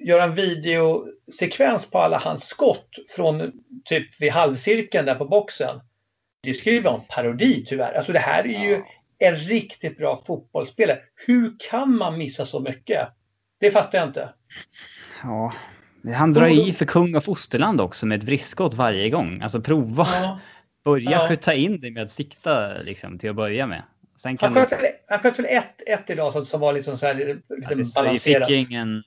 [0.04, 3.52] göra en videosekvens på alla hans skott från
[3.86, 5.80] typ vid halvcirkeln där på boxen.
[6.44, 7.94] Det skulle ju vara en parodi tyvärr.
[7.94, 8.82] Alltså det här är ju
[9.20, 11.00] en riktigt bra fotbollsspelare.
[11.16, 13.08] Hur kan man missa så mycket?
[13.60, 14.30] Det fattar jag inte.
[15.24, 15.54] Ja,
[16.16, 19.42] han drar i för kung och fosterland också med ett vriskskott varje gång.
[19.42, 20.08] Alltså prova.
[20.12, 20.40] Ja.
[20.84, 21.28] Börja ja.
[21.28, 23.84] skjuta in det med att sikta liksom, till att börja med.
[24.16, 24.88] Sen kan han, sköt, du...
[25.08, 27.96] han sköt väl ett, ett idag som, som var liksom så här lite ja, det,
[27.96, 28.50] balanserat.
[28.50, 29.04] Vi fick ingen,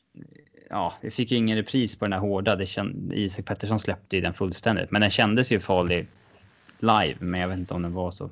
[0.71, 2.57] ja, vi fick ingen repris på den här hårda.
[2.57, 4.91] Det känd, Isak Pettersson släppte ju den fullständigt.
[4.91, 6.07] Men den kändes ju farlig
[6.79, 7.17] live.
[7.19, 8.31] Men jag vet inte om den var så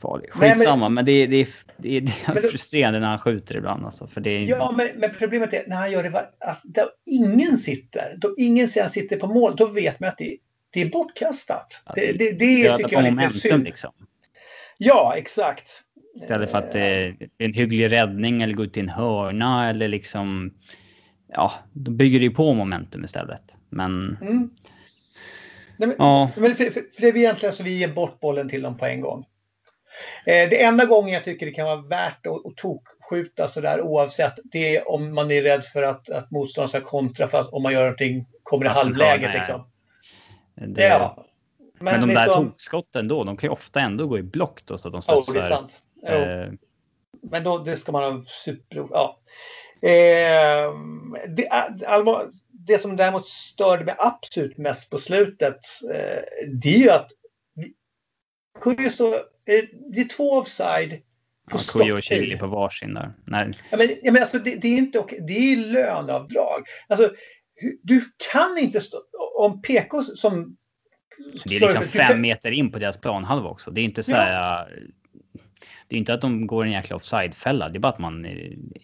[0.00, 0.30] farlig.
[0.32, 3.84] Skitsamma, men, men det, det, det, det är men frustrerande när han skjuter ibland.
[3.84, 4.40] Alltså, för det är...
[4.40, 8.16] Ja, men, men problemet är när han gör det var, alltså, där ingen sitter.
[8.18, 9.56] Då ingen ser han sitter på mål.
[9.56, 10.36] Då vet man att det,
[10.70, 11.82] det är bortkastat.
[11.86, 13.64] Ja, det, det, det tycker jag är lite synd.
[13.64, 13.92] Liksom.
[14.78, 15.82] Ja, exakt.
[16.16, 19.88] Istället för att det är en hygglig räddning eller gå ut i en hörna eller
[19.88, 20.54] liksom
[21.34, 23.42] ja, då bygger det ju på momentum istället.
[23.68, 24.18] Men...
[24.20, 24.50] Mm.
[25.76, 26.30] Nej, men, ja.
[26.36, 28.86] men för, för, för, det är egentligen så vi ger bort bollen till dem på
[28.86, 29.24] en gång.
[30.26, 34.34] Eh, det enda gången jag tycker det kan vara värt att, att tokkskjuta sådär oavsett
[34.44, 37.62] det är om man är rädd för att, att motståndaren ska kontra för att om
[37.62, 39.34] man gör någonting kommer i halvläget.
[39.34, 39.70] Liksom.
[40.54, 41.24] Det, ja.
[41.78, 42.50] Men, men de där liksom...
[42.50, 45.32] tokskotten då, de kan ju ofta ändå gå i block då så att de studsar.
[45.32, 45.80] Oh, det är sant.
[46.06, 46.52] Eh...
[47.30, 48.86] Men då det ska man ha super...
[48.90, 49.20] Ja.
[49.84, 50.74] Eh,
[51.28, 51.48] det,
[52.66, 55.60] det, som däremot störde mig absolut mest på slutet,
[55.94, 57.10] eh, det är ju att
[58.60, 58.90] Kujo
[59.44, 60.90] det är två offside.
[61.50, 63.12] På ja, Kujo och Chili på varsin där.
[63.24, 63.50] Nej.
[63.70, 65.18] Ja, men, ja, men alltså, det, det, är inte okej.
[65.28, 66.64] Det är löneavdrag.
[66.88, 67.12] Alltså,
[67.82, 68.98] du kan inte stå...
[69.38, 70.56] Om PK som...
[71.44, 73.70] Det är liksom fem meter in på deras planhalva också.
[73.70, 74.32] Det är inte så här...
[74.32, 74.68] Ja.
[75.88, 77.68] Det är inte att de går en jäkla offside-fälla.
[77.68, 78.26] Det är bara att man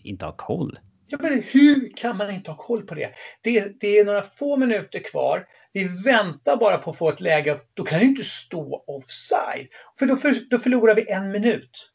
[0.02, 0.78] inte har koll.
[1.10, 3.10] Ja, men hur kan man inte ha koll på det?
[3.40, 3.80] det?
[3.80, 5.46] Det är några få minuter kvar.
[5.72, 7.60] Vi väntar bara på att få ett läge.
[7.74, 9.68] Då kan du inte stå offside.
[9.98, 11.90] För då, för, då förlorar vi en minut.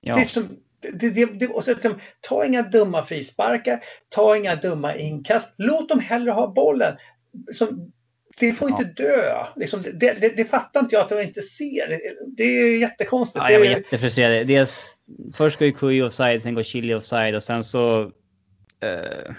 [0.00, 0.14] Ja.
[0.14, 0.48] Det är som,
[0.80, 3.84] det, det, det, och så, liksom, ta inga dumma frisparkar.
[4.08, 5.54] Ta inga dumma inkast.
[5.56, 6.96] Låt dem hellre ha bollen.
[7.54, 7.92] Som,
[8.38, 9.04] det får inte ja.
[9.04, 9.46] dö.
[9.56, 12.00] Liksom, det, det, det, fattar inte jag att de inte ser.
[12.36, 13.44] Det är jättekonstigt.
[13.44, 14.46] Ja, jag var jättefrustrerad.
[14.46, 14.76] Dels,
[15.34, 18.12] först går ju Kui offside, sen går Chili offside och sen så
[18.80, 19.34] eh,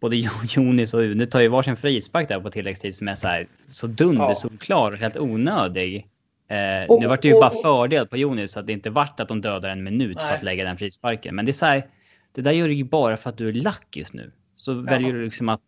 [0.00, 0.16] både
[0.48, 3.86] Jonis och Une tar ju varsin frispark där på tilläggstid som är så här så
[3.86, 6.06] dundersolklar och helt onödig.
[6.48, 9.20] Eh, och, nu vart det ju och, bara fördel på Jonis att det inte vart
[9.20, 10.28] att de dödar en minut nej.
[10.28, 11.34] på att lägga den frisparken.
[11.34, 11.86] Men det är så här,
[12.32, 14.32] det där gör du ju bara för att du är lack just nu.
[14.56, 14.80] Så ja.
[14.80, 15.60] väljer du liksom att...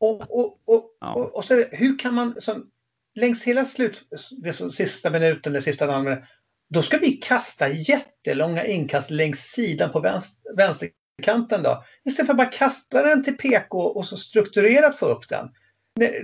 [0.00, 1.12] Och, och, och, ja.
[1.12, 2.66] och, och, så hur kan man, som,
[3.14, 4.02] längs hela slut,
[4.42, 6.24] det sista minuten, det sista halvminuten,
[6.70, 10.88] då ska vi kasta jättelånga inkast längs sidan på vänster, vänster
[11.22, 11.84] kanten då.
[12.04, 15.48] Istället för att bara kasta den till PK och så strukturerat få upp den.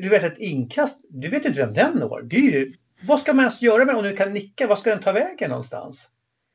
[0.00, 2.22] Du vet ett inkast, du vet inte vem den når.
[2.22, 3.96] Det är ju, vad ska man ens göra med den?
[3.96, 4.66] om du kan nicka?
[4.66, 6.08] Vad ska den ta vägen någonstans?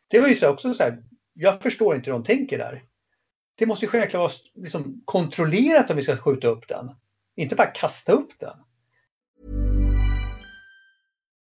[0.08, 1.04] Det var ju så också så här,
[1.34, 2.84] jag förstår inte hur de tänker där.
[3.56, 6.92] Det måste ju självklart vara liksom kontrollerat om vi ska skjuta upp den.
[7.36, 8.58] Inte bara kasta upp den.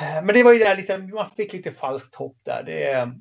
[0.00, 2.62] Men det var ju där lite, man fick lite falskt hopp där.
[2.66, 3.12] Det,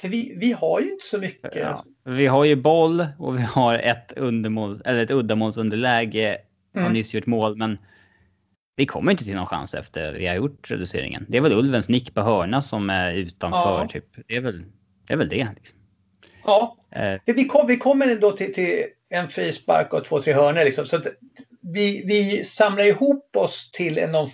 [0.00, 1.54] för vi, vi har ju inte så mycket.
[1.54, 6.38] Ja, vi har ju boll och vi har ett, undermål, eller ett uddamålsunderläge
[6.74, 6.86] mm.
[6.86, 7.56] och nyss gjort mål.
[7.56, 7.78] Men
[8.76, 11.26] vi kommer inte till någon chans efter vi har gjort reduceringen.
[11.28, 13.80] Det är väl Ulvens nick på hörna som är utanför.
[13.80, 13.88] Ja.
[13.88, 14.06] Typ.
[14.28, 14.64] Det, är väl,
[15.06, 15.48] det är väl det.
[15.54, 15.78] Liksom.
[16.44, 17.20] Ja, eh.
[17.26, 20.64] vi, kom, vi kommer ändå till, till en frispark och två, tre hörnor.
[20.64, 20.86] Liksom.
[20.86, 21.00] Så
[21.60, 24.28] vi, vi samlar ihop oss till en någon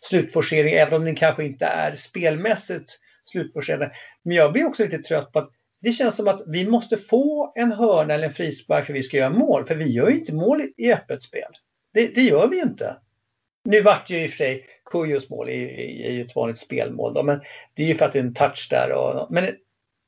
[0.00, 3.92] slutforcering, även om den kanske inte är spelmässigt slutforcerande.
[4.22, 5.50] Men jag blir också lite trött på att
[5.82, 9.02] det känns som att vi måste få en hörna eller en frispark för att vi
[9.02, 9.66] ska göra mål.
[9.66, 11.52] För vi gör ju inte mål i öppet spel.
[11.94, 12.96] Det, det gör vi inte.
[13.64, 17.14] Nu vart ju i och för sig Kujos mål i, i, i ett vanligt spelmål
[17.14, 17.40] då, men
[17.74, 18.92] det är ju för att det är en touch där.
[18.92, 19.44] Och, men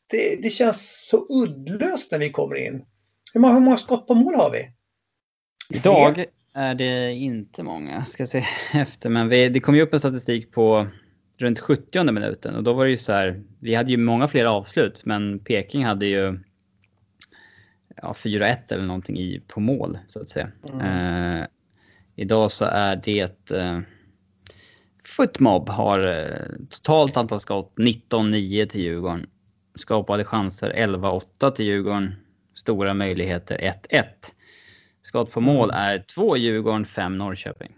[0.06, 2.84] det, det känns så uddlöst när vi kommer in.
[3.32, 4.70] Hur många, hur många skott på mål har vi?
[5.74, 10.00] Idag är det inte många, ska se efter, men vi, det kom ju upp en
[10.00, 10.86] statistik på
[11.38, 13.42] runt 70 minuten och då var det ju så här.
[13.60, 16.38] Vi hade ju många fler avslut, men Peking hade ju
[17.96, 20.48] ja, 4-1 eller någonting i, på mål så att säga.
[20.72, 21.40] Mm.
[21.40, 21.46] Eh,
[22.16, 23.80] idag så är det eh,
[25.04, 29.26] Footmob har eh, totalt antal skott 19-9 till Djurgården.
[29.74, 32.14] Skapade chanser 11-8 till Djurgården.
[32.54, 34.04] Stora möjligheter 1-1.
[35.02, 35.82] Skott på mål mm.
[35.82, 37.72] är 2 Djurgården, 5 Norrköping.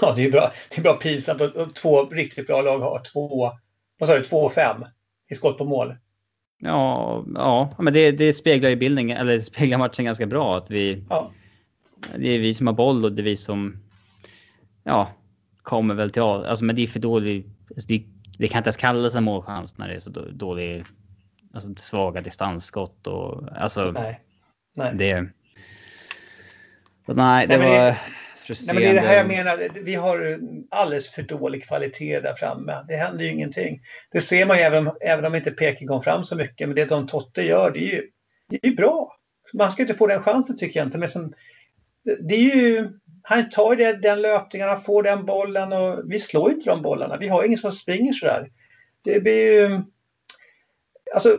[0.00, 3.52] Ja, det är bra, det är bra pinsamt två riktigt bra lag har två,
[3.98, 4.84] vad sa du, två och fem
[5.30, 5.94] i skott på mål.
[6.58, 11.04] Ja, ja men det, det speglar ju bilden, eller speglar matchen ganska bra att vi...
[11.08, 11.32] Ja.
[12.16, 13.76] Det är vi som har boll och det är vi som...
[14.84, 15.08] Ja,
[15.62, 16.22] kommer väl till...
[16.22, 17.46] Alltså, men det är för dåligt.
[17.70, 18.04] Alltså, det,
[18.38, 20.84] det kan inte ens kallas en målchans när det är så dålig...
[21.54, 23.48] Alltså svaga distansskott och...
[23.56, 23.90] Alltså...
[23.90, 24.20] Nej.
[24.74, 24.94] Nej.
[24.94, 25.32] Det...
[27.14, 27.86] Nej, det nej, var...
[27.86, 27.96] Det
[28.48, 28.82] frustrerande.
[28.82, 29.82] Nej, men det är det här jag menar.
[29.84, 30.38] Vi har
[30.70, 32.84] alldeles för dålig kvalitet där framme.
[32.88, 33.80] Det händer ju ingenting.
[34.12, 36.68] Det ser man ju även, även om inte Peking kom fram så mycket.
[36.68, 38.02] Men det de Totte gör, det är ju,
[38.48, 39.16] det är bra.
[39.54, 40.98] Man ska inte få den chansen tycker jag inte.
[40.98, 41.34] Men som,
[42.28, 42.90] det är ju,
[43.22, 47.16] han tar det, den löpningen, han får den bollen och vi slår inte de bollarna.
[47.16, 48.50] Vi har ingen som springer sådär.
[49.04, 49.82] Det blir ju
[51.14, 51.38] Alltså,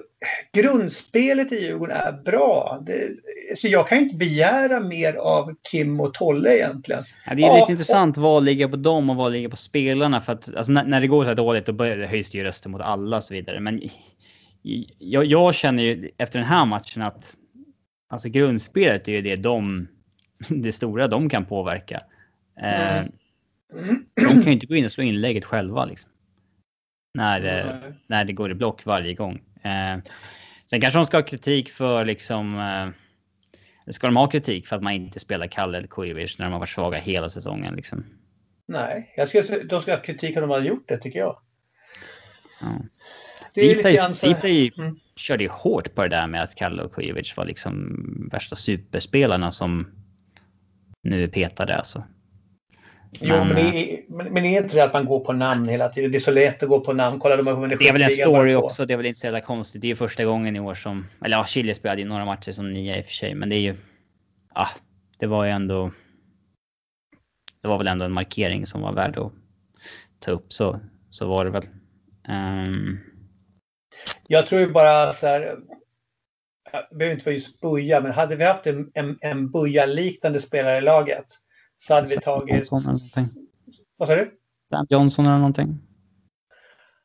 [0.53, 2.83] grundspelet i Djurgården är bra.
[2.85, 3.15] Det,
[3.57, 7.03] så jag kan inte begära mer av Kim och Tolle egentligen.
[7.25, 8.23] Ja, det är lite ja, intressant och...
[8.23, 10.21] vad ligger på dem och vad ligger på spelarna.
[10.21, 12.37] För att alltså, när, när, det går så här dåligt då börjar det höjs det
[12.37, 13.59] ju röster mot alla och så vidare.
[13.59, 13.81] Men
[14.99, 17.37] jag, jag, känner ju efter den här matchen att
[18.09, 19.87] alltså, grundspelet är ju det de,
[20.49, 21.99] det stora de kan påverka.
[22.61, 23.11] Eh, mm.
[24.15, 26.09] De kan ju inte gå in och slå inlägget själva liksom.
[27.13, 27.93] När, mm.
[28.07, 29.41] när det går i block varje gång.
[29.61, 29.97] Eh,
[30.65, 32.59] sen kanske de ska ha kritik för liksom...
[32.59, 36.51] Eh, ska de ha kritik för att man inte spelar Kalle eller Kujovic när de
[36.51, 37.75] har varit svaga hela säsongen?
[37.75, 38.05] Liksom?
[38.67, 41.39] Nej, jag skulle, de ska ha kritik om de hade gjort det tycker jag.
[42.61, 42.81] Ja.
[43.53, 44.27] Det är lite grann så...
[44.27, 44.99] mm.
[45.15, 49.51] körde ju hårt på det där med att Kalle och Kujovic var liksom värsta superspelarna
[49.51, 49.91] som
[51.03, 52.03] nu är petade alltså.
[53.11, 55.89] Jo, men, men, är, men, men är inte det att man går på namn hela
[55.89, 56.11] tiden?
[56.11, 57.19] Det är så lätt att gå på namn.
[57.19, 58.85] Kolla, de har vunnit Det är väl en story också.
[58.85, 59.81] Det är väl inte så jävla konstigt.
[59.81, 61.07] Det är ju första gången i år som...
[61.25, 63.55] Eller ja, Chile spelade ju några matcher som nia i och för sig, men det
[63.55, 63.75] är ju...
[64.55, 64.67] Ja,
[65.17, 65.91] det var ju ändå...
[67.61, 69.31] Det var väl ändå en markering som var värd att
[70.19, 70.53] ta upp.
[70.53, 71.67] Så, så var det väl.
[72.29, 72.99] Um...
[74.27, 75.57] Jag tror ju bara så här
[76.89, 80.77] det behöver inte vara just Buja, men hade vi haft en, en, en Buja-liknande spelare
[80.77, 81.25] i laget
[81.79, 82.55] så hade vi tagit...
[82.55, 83.25] Johnson eller någonting.
[83.97, 84.31] Vad sa du?
[84.69, 85.79] Sam Johnson eller någonting.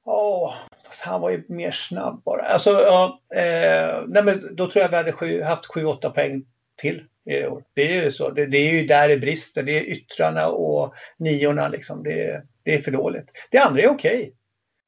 [0.05, 0.55] Oh,
[0.87, 2.43] fast han var ju mer snabb bara.
[2.43, 6.45] Alltså, ja, eh, nej, men då tror jag vi hade sju, haft 7-8 poäng
[6.77, 7.65] till i år.
[7.75, 8.31] Det är ju så.
[8.31, 9.63] Det, det, är ju där det brister.
[9.63, 12.03] Det är yttrarna och niorna liksom.
[12.03, 13.31] Det, det är för dåligt.
[13.51, 14.35] Det andra är okej.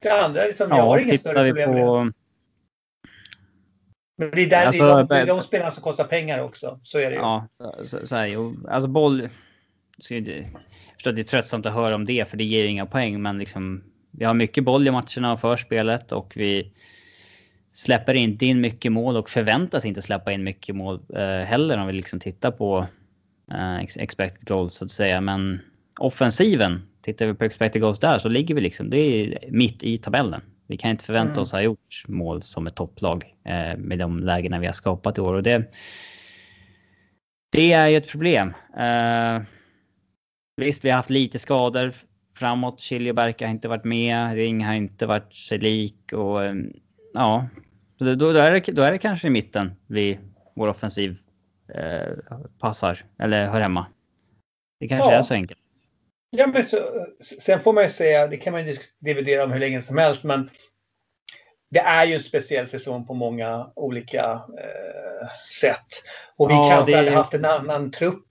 [0.01, 2.03] Det andra är liksom, ja, jag har inga större problem på...
[2.03, 2.13] med.
[4.17, 6.79] Men det är, där, alltså, det är de, de spelarna som kostar pengar också.
[6.83, 7.21] Så är det ju.
[7.21, 9.29] Ja, så, så, så här, alltså boll...
[10.09, 10.25] Jag
[10.93, 13.21] förstår att det är tröttsamt att höra om det, för det ger inga poäng.
[13.21, 16.71] Men liksom, vi har mycket boll i matcherna och förspelet och vi
[17.73, 21.87] släpper inte in mycket mål och förväntas inte släppa in mycket mål eh, heller om
[21.87, 22.87] vi liksom tittar på
[23.51, 25.21] eh, expected goals så att säga.
[25.21, 25.59] Men
[25.99, 29.97] offensiven, tittar vi på expected goals där så ligger vi liksom, det är mitt i
[29.97, 30.41] tabellen.
[30.67, 31.41] Vi kan inte förvänta mm.
[31.41, 35.21] oss ha gjort mål som ett topplag eh, med de lägena vi har skapat i
[35.21, 35.33] år.
[35.33, 35.73] Och det,
[37.51, 38.53] det är ju ett problem.
[38.77, 39.41] Eh,
[40.57, 41.93] visst, vi har haft lite skador
[42.37, 42.79] framåt.
[42.79, 44.35] Chiljeberg har inte varit med.
[44.35, 46.13] Ring har inte varit sig lik.
[46.13, 46.55] Och, eh,
[47.13, 47.47] ja,
[47.99, 50.19] då, då, är det, då är det kanske i mitten vi,
[50.55, 51.17] vår offensiv
[51.73, 52.13] eh,
[52.59, 53.85] passar eller hör hemma.
[54.79, 55.17] Det kanske ja.
[55.17, 55.59] är så enkelt.
[56.29, 56.77] Ja, men så,
[57.19, 60.23] sen får man ju säga, det kan man ju dividera om hur länge som helst,
[60.23, 60.49] men
[61.69, 65.27] det är ju en speciell säsong på många olika eh,
[65.61, 65.87] sätt.
[66.37, 66.97] Och vi ja, kanske det...
[66.97, 68.27] hade haft en annan trupp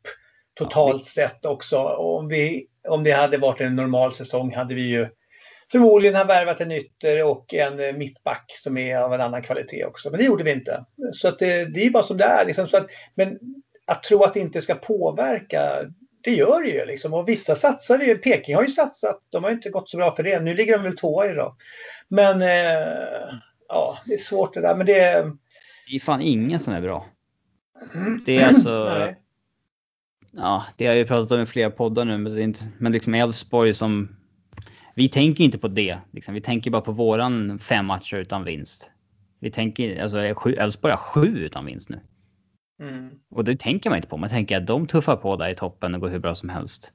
[0.57, 1.79] totalt sett också.
[1.83, 5.09] Om, vi, om det hade varit en normal säsong hade vi ju
[5.73, 10.11] förmodligen ha värvat en ytter och en mittback som är av en annan kvalitet också.
[10.11, 10.85] Men det gjorde vi inte.
[11.13, 12.45] Så att det, det är bara som det är.
[12.47, 12.67] Liksom.
[12.67, 13.39] Så att, men
[13.87, 15.61] att tro att det inte ska påverka,
[16.23, 17.15] det gör det ju liksom.
[17.15, 18.19] Och vissa satsar ju.
[18.19, 19.23] Peking har ju satsat.
[19.31, 20.41] De har inte gått så bra för det.
[20.41, 21.57] Nu ligger de väl tvåa idag.
[22.09, 23.39] Men eh,
[23.69, 24.75] ja, det är svårt det där.
[24.75, 25.33] Men det.
[25.91, 27.07] Det är fan ingen som är bra.
[27.95, 28.23] Mm.
[28.27, 28.91] Det är alltså...
[30.37, 32.19] ja, det har jag ju pratat om i flera poddar nu.
[32.79, 34.17] Men, liksom Elfsborg som...
[34.95, 35.99] Vi tänker inte på det.
[36.13, 36.35] Liksom.
[36.35, 38.91] Vi tänker bara på våran fem matcher utan vinst.
[39.41, 40.19] Vi tänker, alltså
[40.49, 42.01] Elfsborg har sju utan vinst nu.
[42.83, 43.11] Mm.
[43.31, 44.17] Och det tänker man inte på.
[44.17, 46.95] Man tänker att de tuffar på där i toppen och går hur bra som helst.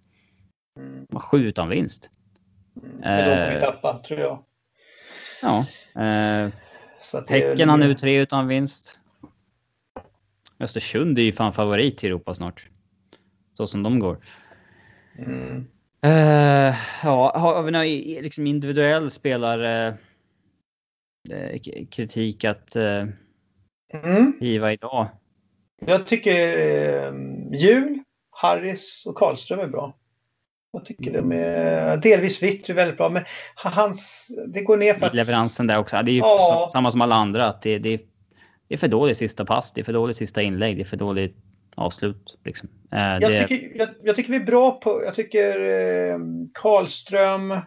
[0.80, 1.06] Mm.
[1.14, 2.10] Har sju utan vinst.
[2.84, 2.98] Mm.
[3.00, 4.44] Men de kommer vi tappa, tror jag.
[5.42, 5.66] Ja.
[5.96, 6.52] Eh,
[7.28, 9.00] Häcken har nu tre utan vinst.
[10.60, 12.71] Östersund är ju fan favorit i Europa snart.
[13.62, 14.17] Så som de går.
[15.17, 15.67] Mm.
[16.06, 19.97] Uh, ja, har vi någon liksom individuell spelare
[21.32, 23.08] uh, kritik att uh,
[24.04, 24.34] mm.
[24.39, 25.10] hiva idag?
[25.86, 27.13] Jag tycker uh,
[27.54, 28.00] Jul,
[28.32, 29.97] Harris och Karlström är bra.
[30.71, 33.24] Jag tycker de är delvis Vittry väldigt bra, men
[33.56, 35.13] hans, det går ner för att...
[35.13, 36.02] Leveransen där också.
[36.04, 36.69] Det är ju ja.
[36.71, 37.47] samma som alla andra.
[37.47, 38.02] Att det, det,
[38.67, 40.97] det är för dåligt sista pass, det är för dåligt sista inlägg, det är för
[40.97, 42.40] dåligt avslut.
[42.46, 42.70] Liksom.
[42.94, 43.48] Eh, jag, det...
[43.48, 46.18] tycker, jag, jag, tycker vi är bra på, jag tycker eh,
[46.54, 47.60] Karlström,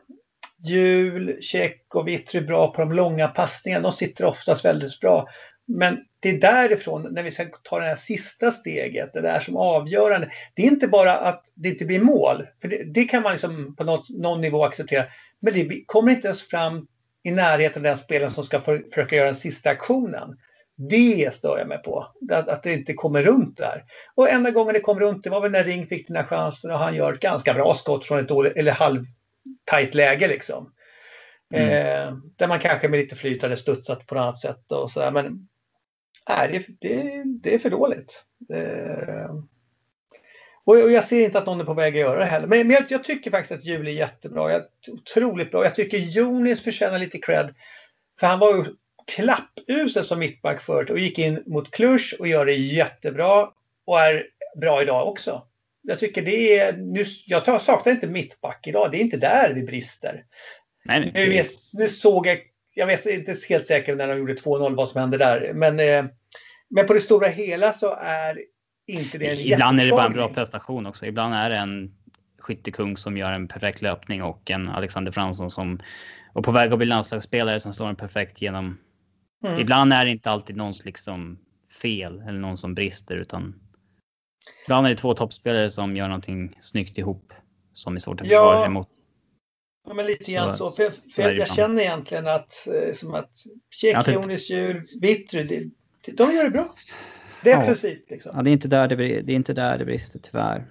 [0.65, 3.83] Jul, Check och Vittry är bra på de långa passningarna.
[3.83, 5.29] De sitter oftast väldigt bra.
[5.67, 9.57] Men det är därifrån, när vi ska ta det här sista steget, det där som
[9.57, 10.31] avgörande.
[10.55, 13.77] Det är inte bara att det inte blir mål, för det, det kan man liksom
[13.77, 15.07] på något, någon nivå acceptera.
[15.41, 16.87] Men det kommer inte ens fram
[17.23, 20.37] i närheten av den spelaren som ska för, försöka göra den sista aktionen.
[20.77, 23.85] Det stör jag mig på, att, att det inte kommer runt där.
[24.15, 26.71] Och enda gången det kom runt, det var väl när Ring fick den här chansen
[26.71, 30.73] och han gör ett ganska bra skott från ett dåligt, eller halvtajt läge liksom.
[31.55, 31.69] Mm.
[31.69, 35.11] Eh, där man kanske med lite flyt hade studsat på något annat sätt och sådär.
[35.11, 35.49] Men
[36.29, 36.49] nej,
[36.81, 38.25] det, det, det är för dåligt.
[38.39, 39.29] Det,
[40.65, 42.47] och jag ser inte att någon är på väg att göra det heller.
[42.47, 44.53] Men, men jag, jag, tycker faktiskt att Julie är jättebra.
[44.53, 45.65] Jag, otroligt bra.
[45.65, 47.55] Jag tycker Jonis förtjänar lite cred.
[48.21, 48.65] För han var ju
[49.07, 53.49] klappusel som mittback förut och gick in mot Klush och gör det jättebra.
[53.87, 54.27] Och är
[54.61, 55.43] bra idag också.
[55.83, 56.77] Jag tycker det är...
[56.77, 58.91] Nu, jag saknar inte mittback idag.
[58.91, 60.25] Det är inte där vi brister.
[60.85, 62.39] Nej, nu, vet, nu såg jag
[62.75, 65.53] jag vet inte helt säker när de gjorde 2-0 vad som hände där.
[65.55, 66.05] Men, eh,
[66.69, 68.39] men på det stora hela så är
[68.87, 71.07] inte det en Ibland är det bara en bra prestation också.
[71.07, 71.95] Ibland är det en
[72.39, 75.81] skyttekung som gör en perfekt löpning och en Alexander Fransson som
[76.35, 78.79] är på väg att bli landslagsspelare som slår en perfekt genom.
[79.45, 79.59] Mm.
[79.61, 81.39] Ibland är det inte alltid någons liksom
[81.83, 83.55] fel eller någon som brister utan
[84.67, 87.33] ibland är det två toppspelare som gör någonting snyggt ihop.
[87.73, 88.31] som är svårt att Ja.
[88.31, 88.89] försvara sig mot.
[89.87, 90.71] Ja, men lite grann så.
[90.71, 93.31] så För, för jag, jag känner egentligen att, eh, som att
[93.83, 94.15] Ja, Tjeck.
[94.15, 95.71] Jonis, Djur, Vittry,
[96.17, 96.75] de gör det bra.
[97.45, 98.33] Defensivt liksom.
[98.37, 100.67] Ja, det är inte där det, det, är inte där det brister tyvärr.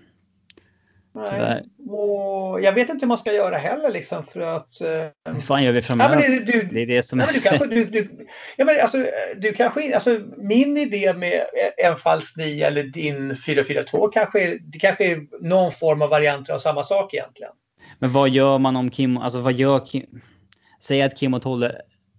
[1.15, 1.63] Nej.
[1.89, 4.81] Och jag vet inte hur man ska göra heller liksom för att...
[4.81, 6.15] eh, Hur fan gör vi Ja, framöver?
[6.15, 8.75] men det, du, det är det som Ja, men du kanske, du, du, ja, men
[8.81, 8.97] alltså,
[9.37, 11.41] du kanske, alltså, min idé med
[11.77, 16.59] en falsk 9 eller din 4-4-2 kanske det kanske är någon form av varianter av
[16.59, 17.51] samma sak egentligen.
[17.99, 20.21] Men vad gör man om Kim, alltså vad gör Kim?
[20.81, 21.75] Säg att Kim och Tolle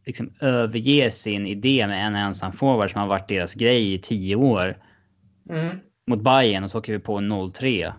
[0.07, 4.37] liksom överger sin idé med en ensam forward som har varit deras grej i tio
[4.37, 4.77] år
[5.51, 5.77] Mm.
[6.07, 7.93] mot Bayern och så åker vi på en 0-3.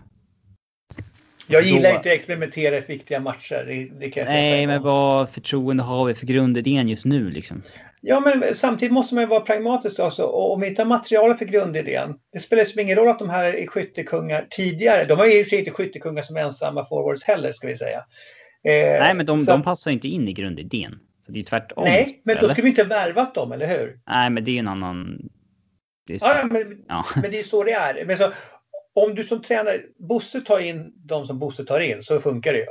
[1.48, 3.64] Jag Så gillar då- inte att experimentera i viktiga matcher.
[3.66, 7.04] Det, det kan jag säga Nej, en men vad förtroende har vi för grundidén just
[7.04, 7.62] nu liksom?
[8.00, 10.22] Ja, men samtidigt måste man ju vara pragmatisk också.
[10.22, 12.14] Och om vi inte har materialet för grundidén.
[12.32, 15.04] Det spelar ju ingen roll att de här är skyttekungar tidigare.
[15.04, 17.76] De har ju i och för sig inte skyttekungar som ensamma forwards heller, ska vi
[17.76, 17.98] säga.
[18.64, 20.98] Eh, Nej, men de, så- de passar inte in i grundidén.
[21.26, 21.84] Så det är tvärtom.
[21.84, 23.98] Nej, men då skulle vi inte ha värvat dem, eller hur?
[24.10, 25.18] Nej, men det är ju en annan...
[26.08, 26.26] Är så...
[26.26, 27.04] Ja, men, Ja.
[27.22, 28.04] men det är så det är.
[28.06, 28.32] Men så,
[28.96, 32.58] om du som tränare, Bosse tar in de som Bosse tar in, så funkar det
[32.58, 32.66] ju.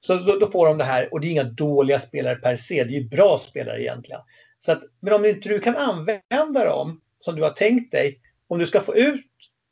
[0.00, 2.84] Så då, då får de det här, och det är inga dåliga spelare per se,
[2.84, 4.20] det är ju bra spelare egentligen.
[4.58, 8.58] Så att, men om inte du kan använda dem som du har tänkt dig, om
[8.58, 9.26] du ska få ut,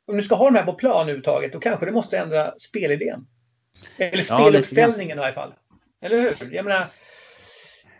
[0.07, 3.27] om du ska ha de här på plan överhuvudtaget, då kanske du måste ändra spelidén.
[3.97, 5.53] Eller Ja, speluppställningen i alla fall.
[6.01, 6.53] Eller hur?
[6.55, 6.85] Jag menar,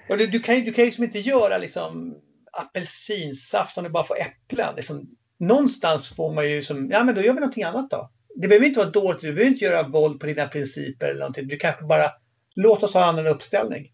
[0.08, 2.16] du, du kan ju du kan ju liksom inte göra liksom
[2.52, 4.76] apelsinsaft om du bara får äpplen.
[4.76, 8.10] Liksom, någonstans får man ju som, ja men då gör vi någonting annat då.
[8.36, 11.48] Det behöver inte vara dåligt, du behöver inte göra våld på dina principer eller någonting.
[11.48, 12.12] Du kanske bara,
[12.56, 13.92] låt oss ha en annan uppställning.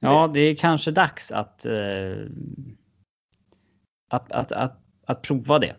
[0.00, 1.72] Ja, det är kanske dags att, eh,
[4.10, 5.74] att, att, att, att prova det.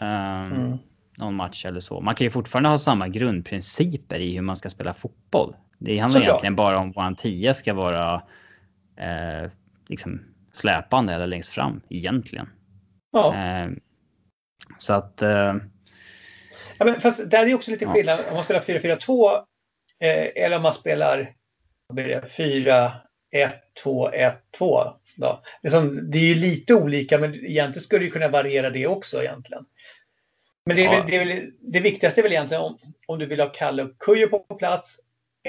[0.00, 0.78] Um, Mm.
[1.18, 2.00] Någon match eller så.
[2.00, 5.56] Man kan ju fortfarande ha samma grundprinciper i hur man ska spela fotboll.
[5.78, 6.30] Det handlar Såklart.
[6.30, 8.14] egentligen bara om våran tia ska vara
[8.96, 9.50] eh,
[9.88, 10.20] liksom
[10.52, 12.48] släpande eller längst fram egentligen.
[13.12, 13.34] Ja.
[13.34, 13.70] Eh,
[14.78, 15.22] så att...
[15.22, 15.54] Eh,
[16.78, 17.92] Ja, men fast där är också lite Ja.
[17.92, 19.36] skillnad om man spelar 4-4-2
[20.00, 21.34] eh, eller om man spelar
[21.86, 23.00] vad blir det,
[23.84, 24.92] 4-1-2-1-2.
[25.16, 25.42] Då.
[25.62, 28.86] Det, är som, det är ju lite olika men egentligen skulle det kunna variera det
[28.86, 29.64] också egentligen.
[30.66, 30.92] Men det, är Ja.
[31.00, 33.82] väl, det, är väl, det viktigaste är väl egentligen om, om du vill ha Kalle
[33.82, 34.96] och Kujo på plats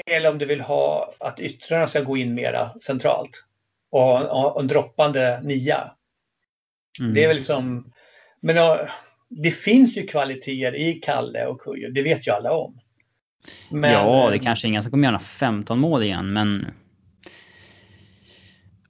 [0.06, 3.44] eller om du vill ha att yttrarna ska gå in mera centralt
[3.90, 5.94] och ha en, droppande nia.
[7.00, 7.14] mm.
[7.14, 7.92] Det är väl liksom,
[8.40, 8.88] men ja,
[9.36, 12.78] det finns ju kvaliteter i Kalle och Kujo, det vet ju alla om.
[13.70, 16.66] Men, ja, det är eh, kanske inga som kommer göra 15 mål igen, men...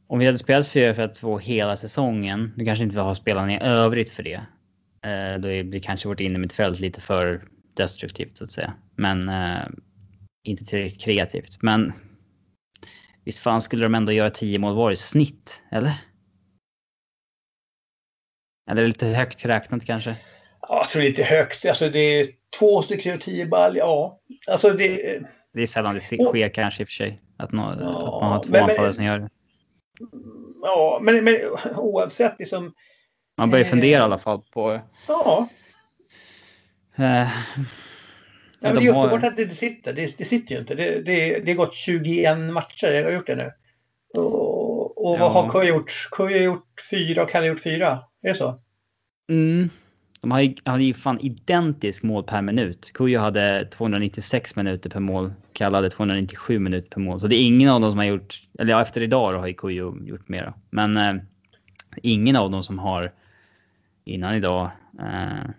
[0.07, 4.11] Om vi hade spelat 4-4-2 hela säsongen, nu kanske inte vi har spelarna i övrigt
[4.11, 4.41] för det.
[5.05, 8.75] Eh, då är- blir kanske vårt innermittfält lite för destruktivt så att säga.
[8.97, 9.65] Men eh,
[10.45, 11.63] inte tillräckligt kreativt.
[11.63, 11.93] Men
[13.25, 15.93] visst fan skulle de ändå göra 10 mål var i snitt, eller?
[18.71, 20.17] Eller lite högt räknat kanske?
[20.69, 21.65] Ja, jag tror lite högt.
[21.67, 24.21] Alltså det är två stycken och tio ball, ja.
[24.47, 25.21] Alltså det...
[25.55, 27.23] Det är sällan det se- Och- sker kanske i och för sig.
[27.37, 29.29] Att, nå, Ja, att man har två anfallare som gör det.
[30.63, 31.37] Ja, men, men
[31.77, 32.73] oavsett liksom...
[33.37, 33.71] Man börjar Eh.
[33.71, 34.81] fundera i alla fall på...
[35.09, 35.49] Ja,
[36.97, 37.29] Eh, ja
[38.61, 39.93] men de det är har- uppenbart att det inte sitter.
[39.93, 40.75] Det, det sitter ju inte.
[40.75, 43.53] Det, det, det har gått 21 matcher, jag har gjort det nu.
[44.21, 45.21] Och, och Ja.
[45.21, 46.09] vad har Kujo gjort?
[46.11, 47.99] Kujo har gjort fyra och Kalle har gjort fyra.
[48.23, 48.61] Är det så?
[49.31, 49.71] Mm.
[50.23, 52.91] De har ju, hade ju fan identisk mål per minut.
[52.95, 55.33] Kujo hade 296 minuter per mål.
[55.53, 57.21] Kalle hade 297 minuter per mål.
[57.21, 58.35] Så det är ingen av dem som har gjort...
[58.59, 60.53] Eller ja, efter idag då har ju Kujo gjort mer.
[60.71, 61.15] Men eh,
[62.03, 63.13] ingen av dem som har
[64.05, 64.71] innan idag
[65.01, 65.51] eh,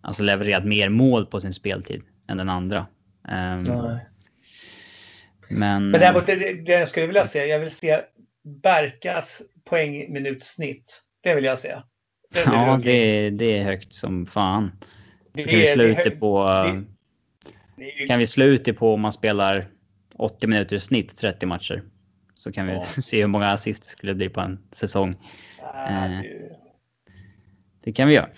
[0.00, 2.86] alltså levererat mer mål på sin speltid än den andra.
[3.28, 3.56] Eh,
[5.48, 5.90] Men...
[5.90, 8.00] Men däremot, det, det, det jag skulle vilja se, jag vill se
[8.62, 11.02] Berkas poängminutsnitt.
[11.20, 11.74] Det vill jag se.
[12.34, 14.72] Det, det Ja, jag- det, är högt som fan.
[15.38, 16.42] Så kan vi är- slå ut är det på...
[16.42, 19.66] är Kan vi slå ut det på om man spelar
[20.16, 21.82] 80 minuter i snitt 30 matcher.
[22.34, 22.82] Så kan vi Ja.
[22.84, 25.16] se hur många assist det skulle bli på en säsong.
[25.60, 26.50] Ja, eh, det-
[27.84, 28.28] Det kan vi göra.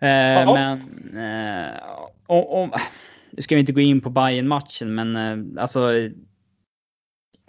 [0.00, 0.54] Eh, Ja.
[0.54, 0.78] men...
[1.66, 1.74] Eh,
[2.26, 2.72] om, om,
[3.30, 5.16] nu ska vi inte gå in på bayern matchen men
[5.56, 5.90] eh, alltså...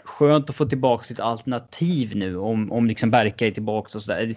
[0.03, 4.35] Skönt att få tillbaka sitt alternativ nu om, om liksom Berka är tillbaka och sådär.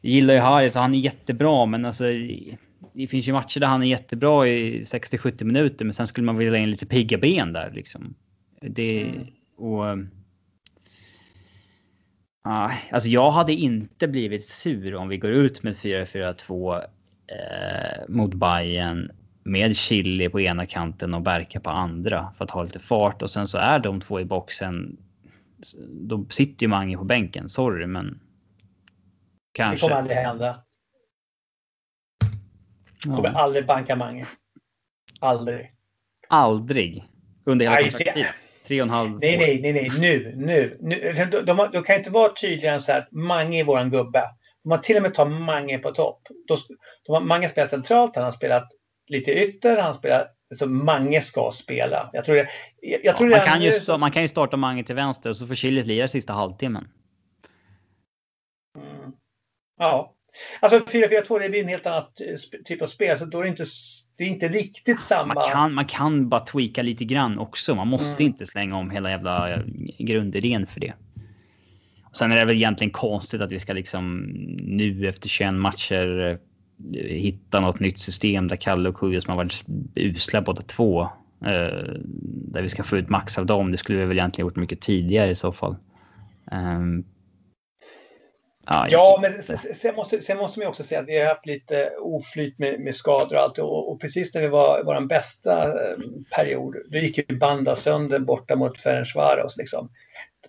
[0.00, 2.04] Jag gillar ju Harry, så han är jättebra, men alltså...
[2.92, 6.36] Det finns ju matcher där han är jättebra i 60-70 minuter, men sen skulle man
[6.36, 8.14] vilja in lite pigga ben där liksom.
[8.60, 9.02] Det...
[9.02, 9.26] Mm.
[9.56, 9.84] Och...
[12.44, 18.34] Ja, alltså jag hade inte blivit sur om vi går ut med 4-4-2 eh, mot
[18.34, 19.10] Bayern
[19.42, 23.30] med Chili på ena kanten och Berka på andra för att ha lite fart och
[23.30, 24.96] sen så är de två i boxen.
[25.88, 27.48] Då sitter ju Mange på bänken.
[27.48, 28.20] Sorry, men.
[29.52, 29.86] Kanske.
[29.86, 30.62] Det kommer aldrig hända.
[33.04, 33.38] Det kommer Ja.
[33.38, 34.26] aldrig banka Mange.
[35.20, 35.72] Aldrig.
[36.28, 37.04] Aldrig
[37.46, 38.32] under hela Nej, kontraktstiden.
[38.66, 39.40] Tre och en halv Nej, år.
[39.40, 40.78] nej, nej, nej, nu, nu.
[40.80, 41.12] nu.
[41.30, 44.22] De, de, de kan inte vara tydligare än så här, Mange är våran gubbe.
[44.62, 46.22] De har till och med tagit Mange på topp.
[47.06, 48.68] De har, Mange spelar centralt, han har spelat
[49.06, 52.10] lite ytter, han spelar, så Mange ska spela.
[52.12, 52.48] Jag tror det,
[52.80, 54.94] jag, jag tror Ja, man, kan ju, nu- sta- man kan ju starta Mange till
[54.94, 56.88] vänster och så får Chile lira sista halvtimmen.
[59.80, 60.14] Ja.
[60.60, 63.48] Alltså 4-4-2 det blir en helt annan sp- typ av spel så då är det
[63.48, 63.64] inte,
[64.18, 65.34] det är inte riktigt samma.
[65.34, 67.74] Man kan, man kan bara tweaka lite grann också.
[67.74, 68.32] Man måste Mm.
[68.32, 69.60] inte slänga om hela jävla eh,
[69.98, 70.92] grundidén för det.
[72.04, 74.18] Och sen är det väl egentligen konstigt att vi ska liksom
[74.58, 76.38] nu efter 21 matcher
[76.94, 79.64] eh, hitta något nytt system där Kalle och Kujus som har varit
[79.94, 81.02] usla båda två.
[81.44, 83.70] Eh, där vi ska få ut max av dem.
[83.70, 85.76] Det skulle vi väl egentligen gjort mycket tidigare i så fall.
[88.70, 89.42] Ehm, ja, men
[89.74, 92.96] sen, måste, sen måste man också säga att vi har haft lite oflyt med, med
[92.96, 93.58] skador och allt.
[93.58, 95.96] Och, och precis när vi var i vår bästa eh,
[96.36, 99.56] period, då gick ju Banda sönder borta mot Ferencvaros.
[99.56, 99.90] Liksom.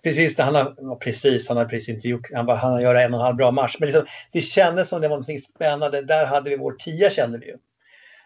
[0.02, 3.20] Precis han har, precis, han har precis inte gjort, han, var, han göra en och
[3.20, 3.76] en halv bra match.
[3.78, 6.02] Men liksom, det kändes som det var någonting spännande.
[6.02, 7.56] Där hade vi vår tia kände vi ju.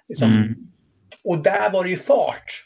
[0.08, 0.54] Liksom, Mm.
[1.24, 2.64] Och där var det ju fart.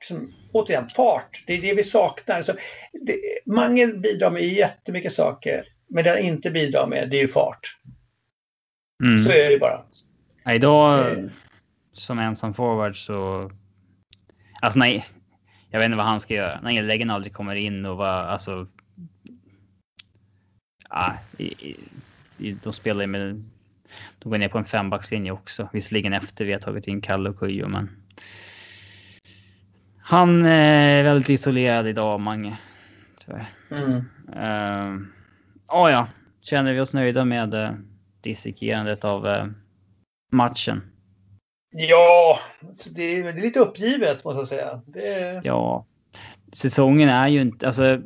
[0.00, 1.44] Liksom, återigen, fart.
[1.46, 2.42] Det är det vi saknar.
[2.42, 2.52] Så
[2.92, 3.16] det,
[3.46, 5.64] Mange bidrar med jättemycket saker.
[5.90, 7.76] Men det han inte bidrar med, det är ju fart.
[9.02, 9.24] Mm.
[9.24, 9.82] Så är det bara.
[10.44, 11.24] Ja, idag Eh.
[11.92, 13.50] som ensam forward så...
[14.62, 15.04] Alltså nej,
[15.70, 16.60] jag vet inte vad han ska göra.
[16.60, 18.66] När inläggen aldrig kommer in och vad, alltså...
[20.90, 21.76] Ja, i,
[22.38, 23.44] i, de spelar ju med...
[24.18, 25.68] De går ner på en fembackslinje också.
[25.72, 27.90] Visserligen efter vi har tagit in Kalle och Kujo, men...
[29.98, 32.58] Han är väldigt isolerad idag, Mange.
[33.70, 33.96] Mm.
[34.36, 35.06] Uh,
[35.70, 36.08] oh ja,
[36.42, 37.70] känner vi oss nöjda med uh,
[38.20, 39.46] dissekerandet av eh,
[40.32, 40.82] matchen?
[41.72, 42.38] Ja,
[42.86, 44.82] det är, det är lite uppgivet måste jag säga.
[44.86, 45.86] Det, Ja,
[46.52, 48.00] säsongen är ju inte, alltså.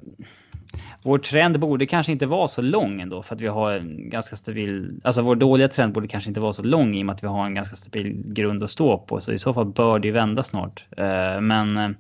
[1.07, 4.37] Vår trend borde kanske inte vara så lång ändå för att vi har en ganska
[4.37, 7.23] stabil, alltså vår dåliga trend borde kanske inte vara så lång i och med att
[7.23, 9.21] vi har en ganska stabil grund att stå på.
[9.21, 10.87] Så i så fall bör det ju vända snart.
[10.97, 11.91] Eh, men eh,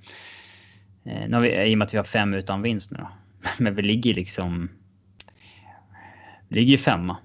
[1.05, 3.09] nu har vi, i och med att vi har fem utan vinst nu då.
[3.59, 4.69] Men vi ligger liksom.
[6.49, 7.17] Ligger ju femma.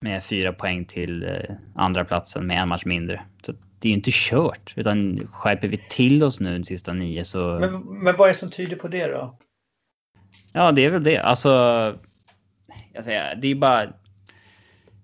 [0.00, 3.20] Med fyra poäng till eh, andra platsen med en match mindre.
[3.42, 4.74] Så det är ju inte kört.
[4.76, 7.58] Utan skärper vi till oss nu de sista nio så.
[7.60, 9.38] men, men vad är det som tyder på det då?
[10.52, 11.18] Ja, det är väl det.
[11.18, 11.48] Alltså.
[12.92, 13.92] Jag säger, det är bara.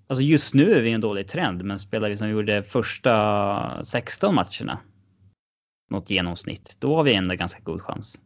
[0.06, 2.62] Alltså just nu är vi i en dålig trend, men spelar vi som vi gjorde
[2.62, 4.78] första 16 matcherna.
[5.90, 8.20] Något genomsnitt, då har vi ändå ganska god chans.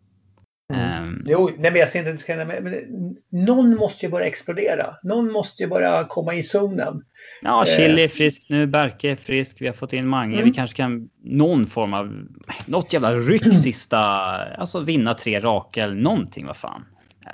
[0.72, 3.16] Ehm, Jo, nej, men jag säger inte att det ska men, men
[3.46, 4.86] någon måste ju börja explodera.
[5.02, 7.02] Någon måste ju börja komma i zonen.
[7.42, 10.34] Ja, Chili är frisk nu, Berke är frisk, vi har fått in Mange.
[10.34, 10.44] Mm.
[10.48, 12.26] Vi kanske kan någon form av,
[12.66, 16.84] något jävla ryck sista, alltså vinna tre raka eller någonting, vad fan.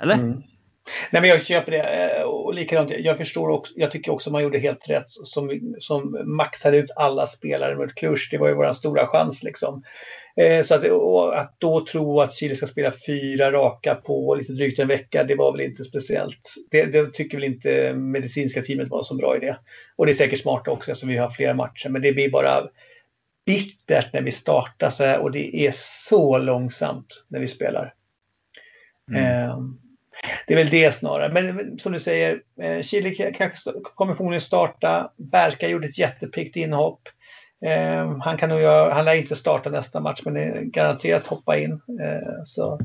[0.01, 0.13] Eller?
[0.15, 0.41] Mm.
[1.11, 1.79] Nej, men jag köper det.
[2.17, 6.17] eh, Och likadant, jag förstår också, jag tycker också man gjorde helt rätt som, som
[6.25, 8.17] maxade ut alla spelare mot Cluj.
[8.31, 9.83] Det var ju vår stora chans liksom.
[10.37, 10.83] Eh, Så att,
[11.33, 15.35] att då tro att Chile ska spela fyra raka på lite drygt en vecka, det
[15.35, 16.53] var väl inte speciellt.
[16.71, 19.55] Det, det tycker väl inte medicinska teamet var en så bra idé.
[19.95, 22.69] Och det är säkert smart också eftersom vi har flera matcher, men det blir bara
[23.45, 25.73] bittert när vi startar så här och det är
[26.07, 27.93] så långsamt när vi spelar.
[29.11, 29.23] Mm.
[29.23, 29.57] Eh,
[30.47, 31.33] det är väl det snarare.
[31.33, 35.11] Men, som du säger, eh, Chile kanske kommer förmodligen starta.
[35.17, 37.01] Berka gjorde ett jättepiggt inhopp.
[37.65, 41.57] Eh, han kan nog göra, han lär inte starta nästa match men är garanterat hoppa
[41.57, 41.71] in.
[41.71, 42.79] Eh, så.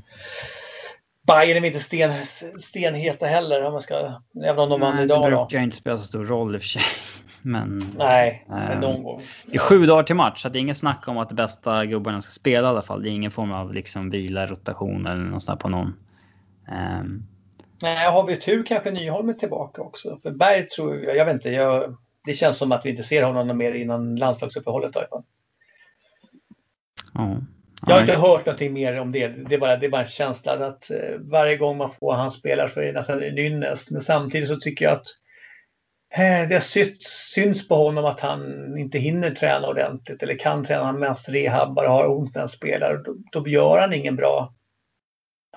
[1.27, 2.13] Bayern är inte sten,
[2.59, 6.05] stenheta heller om man ska, även om de vann idag det brukar inte spela så
[6.05, 6.83] stor roll i och för sig.
[7.43, 9.21] Men Nej, Eh, men någon gång.
[9.47, 11.87] det är sju dagar till match, så det är inget snack om att de bästa
[11.87, 13.03] gubbarna ska spela i alla fall.
[13.03, 15.95] Det är ingen form av liksom vila, rotation eller något sånt på någon.
[16.69, 17.23] Ehm,
[17.83, 20.19] Nej, har vi tur kanske Nyholm är tillbaka också.
[20.23, 21.97] För Berg tror jag, jag vet inte, jag,
[22.31, 24.97] det känns som att vi inte ser honom mer innan landslagsuppehållet.
[25.11, 25.23] ja.
[27.87, 29.29] Jag har inte hört någonting mer om det.
[29.29, 32.31] Det är bara, det är bara en känsla att eh, varje gång man får han
[32.31, 33.91] spelar så är det nästan en ynnest.
[33.91, 35.07] Men samtidigt så tycker jag att
[36.15, 36.63] eh, det
[37.01, 38.43] syns på honom att han
[38.79, 40.85] inte hinner träna ordentligt eller kan träna.
[40.85, 42.97] Han mest rehabbar och har ont när han spelar.
[42.97, 44.55] Då, då gör han ingen bra...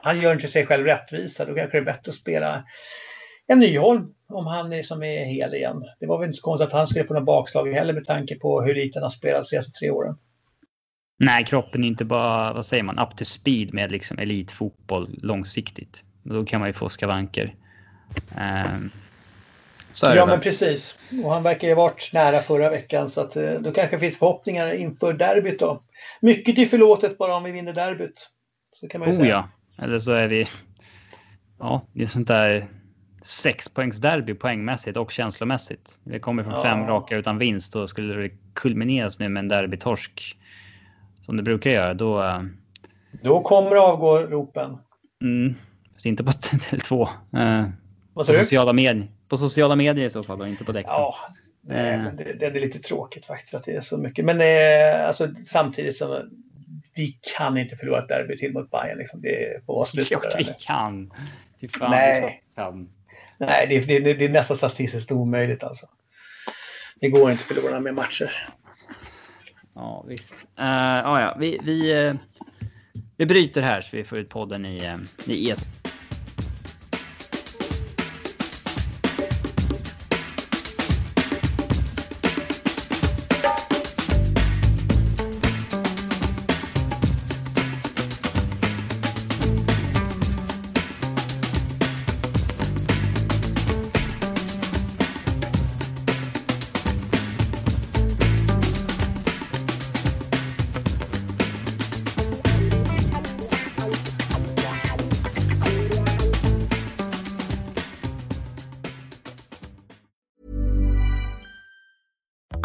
[0.01, 1.45] Han gör inte sig själv rättvisa.
[1.45, 2.63] Då kanske det är bättre att spela
[3.47, 5.83] en Nyholm om han är, som är hel igen.
[5.99, 8.35] Det var väl inte så konstigt att han skulle få några bakslag heller med tanke
[8.35, 10.15] på hur lite han har spelat de senaste tre åren.
[11.19, 16.05] Nej, kroppen är inte bara, vad säger man, up to speed med liksom elitfotboll långsiktigt.
[16.23, 17.55] Då kan man ju få skavanker.
[18.31, 18.91] Um,
[20.01, 20.97] ja, men precis.
[21.23, 24.17] Och han verkar ju ha varit nära förra veckan så att eh, då kanske finns
[24.17, 25.83] förhoppningar inför derbyt då.
[26.21, 28.29] Mycket är förlåtet bara om vi vinner derbyt.
[28.73, 29.49] Så kan man ju oh, säga.
[29.77, 29.83] ja.
[29.83, 30.45] Eller så är vi...
[31.59, 32.67] Ja, det är sånt där
[33.25, 35.99] sexpoängsderby poängmässigt och känslomässigt.
[36.03, 36.61] Vi kommer från ja.
[36.61, 40.37] fem raka utan vinst och skulle det kulmineras nu med en derbytorsk
[41.21, 42.23] som det brukar göra, då...
[42.23, 42.41] Eh,
[43.21, 44.77] då kommer avgå ropen.
[45.21, 45.55] Mm,
[45.93, 47.07] fast inte på Tele2.
[47.37, 47.69] Eh,
[48.13, 50.99] på, sociala medier, på sociala medier i så fall, och inte på läktaren.
[51.67, 52.03] Ja, eh.
[52.17, 54.25] det, det, är lite tråkigt faktiskt att det är så mycket.
[54.25, 56.29] Men eh, alltså, samtidigt som
[56.95, 58.97] vi kan inte förlora ett derby till mot Bayern.
[58.97, 59.21] Liksom.
[59.21, 61.13] Det får vara slut Klart vi kan.
[61.61, 62.43] Fy fan, nej.
[62.55, 62.89] kan.
[63.37, 65.85] Nej, det, det, det är nästan statistiskt omöjligt alltså.
[66.95, 68.49] Det går inte att förlora med matcher.
[69.75, 70.33] Ja, visst.
[70.33, 72.15] Uh, ja, ja, vi, vi, uh,
[73.17, 75.92] vi bryter här så vi får ut podden i, uh, i ett.